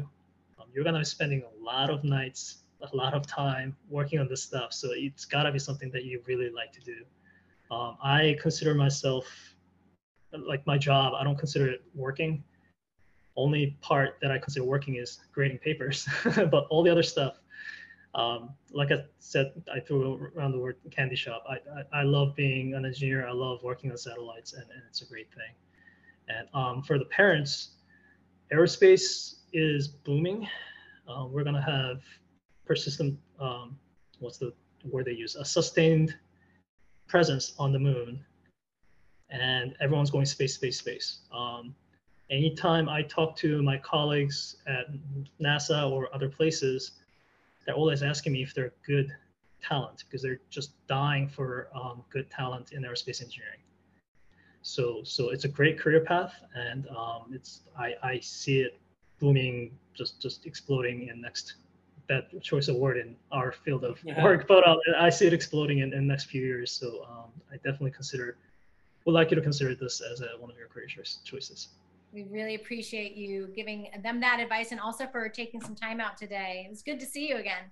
Um, 0.59 0.67
you're 0.73 0.83
gonna 0.83 0.99
be 0.99 1.05
spending 1.05 1.43
a 1.43 1.63
lot 1.63 1.89
of 1.89 2.03
nights, 2.03 2.63
a 2.81 2.95
lot 2.95 3.13
of 3.13 3.25
time 3.25 3.75
working 3.89 4.19
on 4.19 4.27
this 4.27 4.43
stuff, 4.43 4.73
so 4.73 4.89
it's 4.91 5.25
gotta 5.25 5.51
be 5.51 5.59
something 5.59 5.89
that 5.91 6.03
you 6.03 6.21
really 6.25 6.49
like 6.49 6.71
to 6.73 6.81
do. 6.81 7.05
Um, 7.71 7.97
I 8.03 8.37
consider 8.41 8.75
myself 8.75 9.25
like 10.33 10.65
my 10.67 10.77
job. 10.77 11.13
I 11.17 11.23
don't 11.23 11.37
consider 11.37 11.67
it 11.67 11.83
working. 11.95 12.43
Only 13.37 13.77
part 13.79 14.17
that 14.21 14.29
I 14.29 14.37
consider 14.37 14.65
working 14.65 14.95
is 14.95 15.19
grading 15.31 15.59
papers, 15.59 16.07
but 16.35 16.67
all 16.69 16.83
the 16.83 16.91
other 16.91 17.01
stuff, 17.01 17.39
um, 18.13 18.49
like 18.71 18.91
I 18.91 19.05
said, 19.19 19.53
I 19.73 19.79
threw 19.79 20.29
around 20.35 20.51
the 20.51 20.59
word 20.59 20.75
candy 20.91 21.15
shop. 21.15 21.45
I, 21.49 21.53
I, 21.53 22.01
I, 22.01 22.03
love 22.03 22.35
being 22.35 22.73
an 22.73 22.85
engineer. 22.85 23.25
I 23.25 23.31
love 23.31 23.63
working 23.63 23.89
on 23.89 23.97
satellites, 23.97 24.51
and, 24.51 24.63
and 24.63 24.81
it's 24.89 25.01
a 25.01 25.05
great 25.05 25.29
thing. 25.29 25.53
And 26.27 26.49
um, 26.53 26.83
for 26.83 26.99
the 26.99 27.05
parents, 27.05 27.75
aerospace 28.53 29.35
is 29.53 29.87
booming. 29.87 30.45
Uh, 31.07 31.25
we're 31.25 31.43
going 31.43 31.55
to 31.55 31.61
have 31.61 32.01
persistent, 32.65 33.17
um, 33.39 33.77
what's 34.19 34.37
the 34.37 34.53
word 34.89 35.05
they 35.05 35.13
use? 35.13 35.35
A 35.35 35.45
sustained 35.45 36.13
presence 37.11 37.53
on 37.59 37.73
the 37.73 37.79
moon. 37.79 38.23
And 39.29 39.75
everyone's 39.79 40.09
going 40.09 40.25
space, 40.25 40.55
space, 40.55 40.77
space. 40.79 41.19
Um, 41.31 41.75
anytime 42.29 42.89
I 42.89 43.01
talk 43.03 43.35
to 43.37 43.61
my 43.61 43.77
colleagues 43.77 44.57
at 44.65 44.85
NASA 45.39 45.89
or 45.89 46.13
other 46.15 46.29
places, 46.29 46.93
they're 47.65 47.75
always 47.75 48.01
asking 48.01 48.33
me 48.33 48.41
if 48.43 48.53
they're 48.53 48.73
good 48.85 49.13
talent 49.61 50.05
because 50.05 50.21
they're 50.21 50.39
just 50.49 50.71
dying 50.87 51.27
for 51.27 51.67
um, 51.75 52.03
good 52.09 52.29
talent 52.29 52.71
in 52.71 52.83
aerospace 52.83 53.21
engineering. 53.21 53.59
So 54.63 55.01
so 55.03 55.29
it's 55.29 55.45
a 55.45 55.47
great 55.47 55.79
career 55.79 56.01
path, 56.01 56.33
and 56.55 56.87
um, 56.89 57.31
it's 57.31 57.61
I, 57.77 57.95
I 58.03 58.19
see 58.19 58.61
it 58.61 58.79
booming, 59.19 59.71
just 59.93 60.21
just 60.21 60.45
exploding 60.45 61.07
in 61.07 61.21
next 61.21 61.55
that 62.11 62.43
choice 62.43 62.67
award 62.67 62.97
in 62.97 63.15
our 63.31 63.53
field 63.53 63.85
of 63.85 63.97
yeah. 64.03 64.21
work, 64.21 64.47
but 64.47 64.67
um, 64.67 64.77
I 64.99 65.09
see 65.09 65.27
it 65.27 65.33
exploding 65.33 65.79
in, 65.79 65.93
in 65.93 66.07
the 66.07 66.13
next 66.13 66.25
few 66.25 66.41
years. 66.41 66.71
So 66.71 67.07
um, 67.09 67.31
I 67.49 67.55
definitely 67.55 67.91
consider 67.91 68.37
would 69.05 69.13
like 69.13 69.31
you 69.31 69.35
to 69.35 69.41
consider 69.41 69.73
this 69.73 70.01
as 70.01 70.21
a, 70.21 70.27
one 70.39 70.51
of 70.51 70.57
your 70.57 70.67
career 70.67 70.87
choices. 71.23 71.69
We 72.13 72.23
really 72.23 72.55
appreciate 72.55 73.15
you 73.15 73.47
giving 73.55 73.87
them 74.03 74.19
that 74.19 74.39
advice 74.39 74.71
and 74.71 74.79
also 74.79 75.07
for 75.07 75.27
taking 75.29 75.61
some 75.61 75.75
time 75.75 75.99
out 75.99 76.17
today. 76.17 76.63
It 76.67 76.69
was 76.69 76.83
good 76.83 76.99
to 76.99 77.05
see 77.05 77.27
you 77.29 77.37
again. 77.37 77.71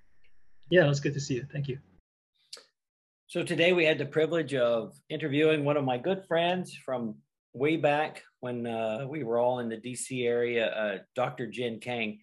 Yeah, 0.70 0.86
it 0.86 0.88
was 0.88 1.00
good 1.00 1.14
to 1.14 1.20
see 1.20 1.34
you. 1.34 1.46
Thank 1.52 1.68
you. 1.68 1.78
So 3.26 3.44
today 3.44 3.72
we 3.74 3.84
had 3.84 3.98
the 3.98 4.06
privilege 4.06 4.54
of 4.54 4.94
interviewing 5.08 5.64
one 5.64 5.76
of 5.76 5.84
my 5.84 5.98
good 5.98 6.24
friends 6.26 6.74
from 6.74 7.14
way 7.52 7.76
back 7.76 8.24
when 8.40 8.66
uh, 8.66 9.06
we 9.08 9.22
were 9.22 9.38
all 9.38 9.60
in 9.60 9.68
the 9.68 9.76
DC 9.76 10.26
area, 10.26 10.68
uh, 10.68 10.98
Dr. 11.14 11.46
Jin 11.46 11.78
Kang, 11.78 12.18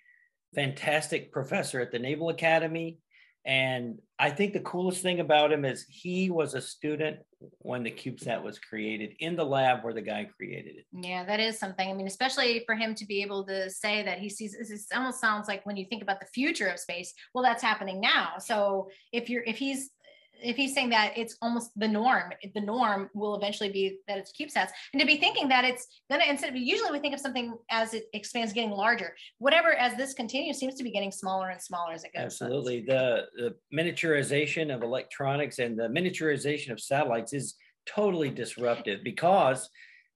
fantastic 0.56 1.32
professor 1.32 1.80
at 1.80 1.92
the 1.92 2.00
Naval 2.00 2.30
Academy. 2.30 2.98
And 3.46 4.00
I 4.20 4.30
think 4.30 4.52
the 4.52 4.60
coolest 4.60 5.02
thing 5.02 5.22
about 5.22 5.54
him 5.54 5.64
is 5.64 5.86
he 5.90 6.30
was 6.30 6.54
a 6.54 6.62
student 6.62 7.20
when 7.60 7.84
the 7.84 7.92
CubeSat 7.92 8.44
was 8.44 8.60
created 8.60 9.14
in 9.20 9.38
the 9.38 9.46
lab 9.46 9.84
where 9.84 9.94
the 9.94 10.02
guy 10.02 10.28
created 10.36 10.76
it. 10.76 10.86
Yeah, 10.92 11.24
that 11.24 11.40
is 11.40 11.58
something. 11.58 11.90
I 11.90 11.94
mean, 11.94 12.08
especially 12.08 12.64
for 12.66 12.76
him 12.76 12.94
to 12.96 13.06
be 13.06 13.22
able 13.22 13.46
to 13.46 13.70
say 13.70 14.04
that 14.04 14.20
he 14.20 14.30
sees 14.30 14.58
this 14.58 14.88
almost 14.94 15.22
sounds 15.22 15.48
like 15.48 15.66
when 15.66 15.78
you 15.78 15.86
think 15.86 16.02
about 16.02 16.20
the 16.20 16.26
future 16.26 16.68
of 16.68 16.78
space, 16.78 17.14
well, 17.34 17.44
that's 17.44 17.64
happening 17.64 18.02
now. 18.02 18.34
So 18.40 18.90
if 19.14 19.30
you're 19.30 19.44
if 19.44 19.58
he's 19.58 19.92
if 20.42 20.56
he's 20.56 20.74
saying 20.74 20.90
that 20.90 21.14
it's 21.18 21.38
almost 21.42 21.72
the 21.76 21.88
norm, 21.88 22.32
the 22.54 22.62
norm 22.62 23.10
will 23.14 23.36
eventually 23.36 23.72
be 23.72 24.00
that 24.08 24.18
it's 24.18 24.32
CubeSats, 24.32 24.70
and 24.94 25.00
to 25.00 25.06
be 25.06 25.18
thinking 25.18 25.48
that 25.50 25.64
it's 25.66 25.88
gonna 26.10 26.24
instead 26.28 26.50
of 26.50 26.56
usually 26.56 26.92
we 26.92 27.00
think 27.00 27.14
of 27.14 27.20
something 27.20 27.56
as 27.70 27.94
it 27.94 28.06
expands, 28.14 28.54
getting 28.54 28.72
larger. 28.72 29.16
Whatever 29.40 29.74
as 29.74 29.96
this 29.98 30.14
continues 30.14 30.58
seems 30.58 30.76
to 30.76 30.84
be 30.84 30.92
getting 30.92 31.12
smaller 31.12 31.50
and 31.50 31.62
smaller 31.62 31.94
as 31.94 32.04
it 32.04 32.12
goes. 32.14 32.26
Absolutely, 32.26 32.82
the, 32.82 33.26
the 33.36 33.56
miniaturization 33.74 34.74
of 34.74 34.84
electronics 34.84 35.60
and 35.60 35.78
the 35.78 35.88
miniaturization 35.88 36.72
of 36.72 36.80
satellites 36.80 37.34
is 37.34 37.56
totally 37.88 38.30
disruptive 38.30 39.04
because 39.04 39.70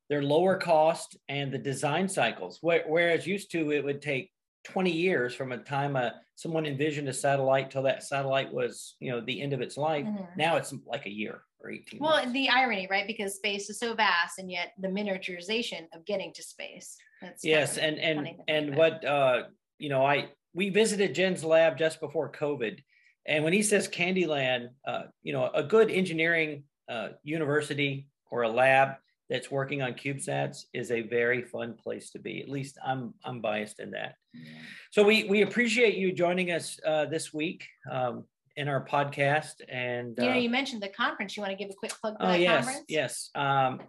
they're 0.09 0.23
lower 0.23 0.57
cost 0.57 1.17
and 1.29 1.53
the 1.53 1.57
design 1.57 2.09
cycles. 2.09 2.59
Whereas 2.61 3.25
used 3.25 3.51
to 3.51 3.71
it 3.71 3.83
would 3.83 4.01
take 4.01 4.29
20 4.63 4.91
years 4.91 5.33
from 5.33 5.51
a 5.51 5.57
time 5.57 5.95
uh, 5.95 6.09
someone 6.35 6.65
envisioned 6.65 7.07
a 7.07 7.13
satellite 7.13 7.71
till 7.71 7.83
that 7.83 8.03
satellite 8.03 8.51
was 8.51 8.95
you 8.99 9.11
know 9.11 9.21
the 9.21 9.41
end 9.41 9.53
of 9.53 9.61
its 9.61 9.77
life 9.77 10.05
mm-hmm. 10.05 10.23
now 10.37 10.55
it's 10.55 10.73
like 10.85 11.05
a 11.05 11.11
year 11.11 11.41
or 11.63 11.71
18 11.71 11.99
well 11.99 12.17
months. 12.17 12.31
the 12.31 12.49
irony 12.49 12.87
right 12.89 13.07
because 13.07 13.35
space 13.35 13.69
is 13.69 13.79
so 13.79 13.93
vast 13.93 14.39
and 14.39 14.51
yet 14.51 14.73
the 14.79 14.87
miniaturization 14.87 15.85
of 15.93 16.05
getting 16.05 16.33
to 16.33 16.43
space 16.43 16.97
that's 17.21 17.43
yes 17.43 17.77
and 17.77 17.99
and 17.99 18.27
and 18.47 18.75
what 18.75 19.03
uh 19.05 19.43
you 19.77 19.89
know 19.89 20.05
i 20.05 20.29
we 20.53 20.69
visited 20.69 21.15
Jin's 21.15 21.43
lab 21.43 21.77
just 21.77 21.99
before 21.99 22.31
covid 22.31 22.79
and 23.27 23.43
when 23.43 23.53
he 23.53 23.61
says 23.61 23.87
candyland 23.87 24.69
uh 24.87 25.03
you 25.21 25.33
know 25.33 25.49
a 25.53 25.63
good 25.63 25.91
engineering 25.91 26.63
uh 26.89 27.09
university 27.23 28.07
or 28.31 28.43
a 28.43 28.49
lab 28.49 28.95
that's 29.31 29.49
working 29.49 29.81
on 29.81 29.93
CubeSats 29.93 30.65
is 30.73 30.91
a 30.91 31.03
very 31.03 31.41
fun 31.41 31.73
place 31.73 32.09
to 32.11 32.19
be. 32.19 32.41
At 32.41 32.49
least 32.49 32.77
I'm 32.85 33.13
I'm 33.23 33.39
biased 33.39 33.79
in 33.79 33.91
that. 33.91 34.15
Yeah. 34.33 34.51
So 34.91 35.03
we 35.03 35.23
we 35.23 35.41
appreciate 35.43 35.95
you 35.95 36.11
joining 36.11 36.51
us 36.51 36.77
uh, 36.85 37.05
this 37.05 37.33
week 37.33 37.65
um, 37.89 38.25
in 38.57 38.67
our 38.67 38.85
podcast. 38.85 39.61
And 39.69 40.15
you 40.17 40.25
know, 40.25 40.31
uh, 40.33 40.35
you 40.35 40.49
mentioned 40.49 40.83
the 40.83 40.89
conference. 40.89 41.37
You 41.37 41.41
want 41.41 41.51
to 41.51 41.57
give 41.57 41.71
a 41.71 41.73
quick 41.73 41.93
plug 42.01 42.17
for 42.17 42.25
oh, 42.25 42.27
that 42.27 42.41
yes, 42.41 42.65
conference? 42.65 42.85
Yes. 42.89 43.29
Um, 43.33 43.79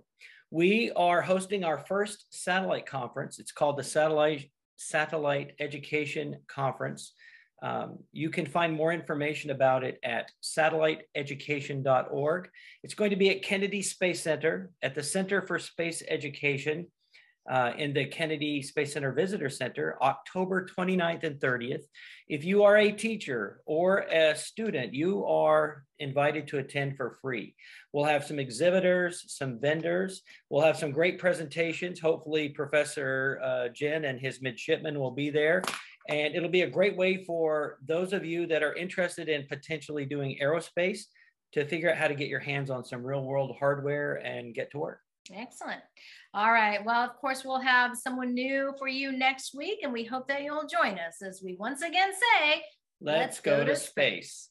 we 0.52 0.92
are 0.92 1.20
hosting 1.20 1.64
our 1.64 1.78
first 1.78 2.26
satellite 2.30 2.86
conference. 2.86 3.40
It's 3.40 3.52
called 3.52 3.78
the 3.78 3.84
Satellite 3.84 4.48
Satellite 4.76 5.54
Education 5.58 6.36
Conference. 6.46 7.14
Um, 7.62 8.00
you 8.12 8.28
can 8.28 8.44
find 8.44 8.74
more 8.74 8.92
information 8.92 9.50
about 9.50 9.84
it 9.84 10.00
at 10.02 10.32
satelliteeducation.org. 10.42 12.50
It's 12.82 12.94
going 12.94 13.10
to 13.10 13.16
be 13.16 13.30
at 13.30 13.42
Kennedy 13.42 13.82
Space 13.82 14.20
Center 14.20 14.70
at 14.82 14.96
the 14.96 15.02
Center 15.02 15.46
for 15.46 15.60
Space 15.60 16.02
Education 16.08 16.88
uh, 17.50 17.72
in 17.76 17.92
the 17.92 18.06
Kennedy 18.06 18.62
Space 18.62 18.92
Center 18.92 19.12
Visitor 19.12 19.48
Center, 19.48 19.98
October 20.00 20.66
29th 20.66 21.24
and 21.24 21.40
30th. 21.40 21.82
If 22.28 22.44
you 22.44 22.62
are 22.62 22.76
a 22.76 22.92
teacher 22.92 23.60
or 23.66 24.06
a 24.10 24.36
student, 24.36 24.94
you 24.94 25.24
are 25.26 25.84
invited 25.98 26.46
to 26.48 26.58
attend 26.58 26.96
for 26.96 27.18
free. 27.20 27.54
We'll 27.92 28.04
have 28.04 28.24
some 28.24 28.38
exhibitors, 28.38 29.24
some 29.28 29.60
vendors. 29.60 30.22
We'll 30.50 30.64
have 30.64 30.76
some 30.76 30.92
great 30.92 31.18
presentations. 31.18 32.00
Hopefully, 32.00 32.48
Professor 32.48 33.40
uh, 33.42 33.68
Jin 33.68 34.04
and 34.04 34.20
his 34.20 34.40
midshipmen 34.40 34.98
will 34.98 35.10
be 35.10 35.30
there. 35.30 35.62
And 36.08 36.34
it'll 36.34 36.48
be 36.48 36.62
a 36.62 36.70
great 36.70 36.96
way 36.96 37.24
for 37.24 37.78
those 37.86 38.12
of 38.12 38.24
you 38.24 38.46
that 38.48 38.62
are 38.62 38.74
interested 38.74 39.28
in 39.28 39.46
potentially 39.46 40.04
doing 40.04 40.38
aerospace 40.42 41.02
to 41.52 41.66
figure 41.66 41.90
out 41.90 41.96
how 41.96 42.08
to 42.08 42.14
get 42.14 42.28
your 42.28 42.40
hands 42.40 42.70
on 42.70 42.84
some 42.84 43.04
real 43.04 43.24
world 43.24 43.54
hardware 43.58 44.14
and 44.14 44.54
get 44.54 44.70
to 44.72 44.78
work. 44.78 45.00
Excellent. 45.32 45.80
All 46.34 46.50
right. 46.50 46.84
Well, 46.84 47.04
of 47.04 47.14
course, 47.16 47.44
we'll 47.44 47.60
have 47.60 47.96
someone 47.96 48.34
new 48.34 48.74
for 48.78 48.88
you 48.88 49.12
next 49.12 49.54
week, 49.54 49.80
and 49.82 49.92
we 49.92 50.04
hope 50.04 50.26
that 50.28 50.42
you'll 50.42 50.66
join 50.66 50.98
us 50.98 51.22
as 51.22 51.42
we 51.44 51.56
once 51.58 51.82
again 51.82 52.10
say, 52.12 52.62
let's, 53.00 53.18
let's 53.18 53.40
go, 53.40 53.58
go, 53.58 53.66
to 53.66 53.76
space. 53.76 54.30
space. 54.30 54.48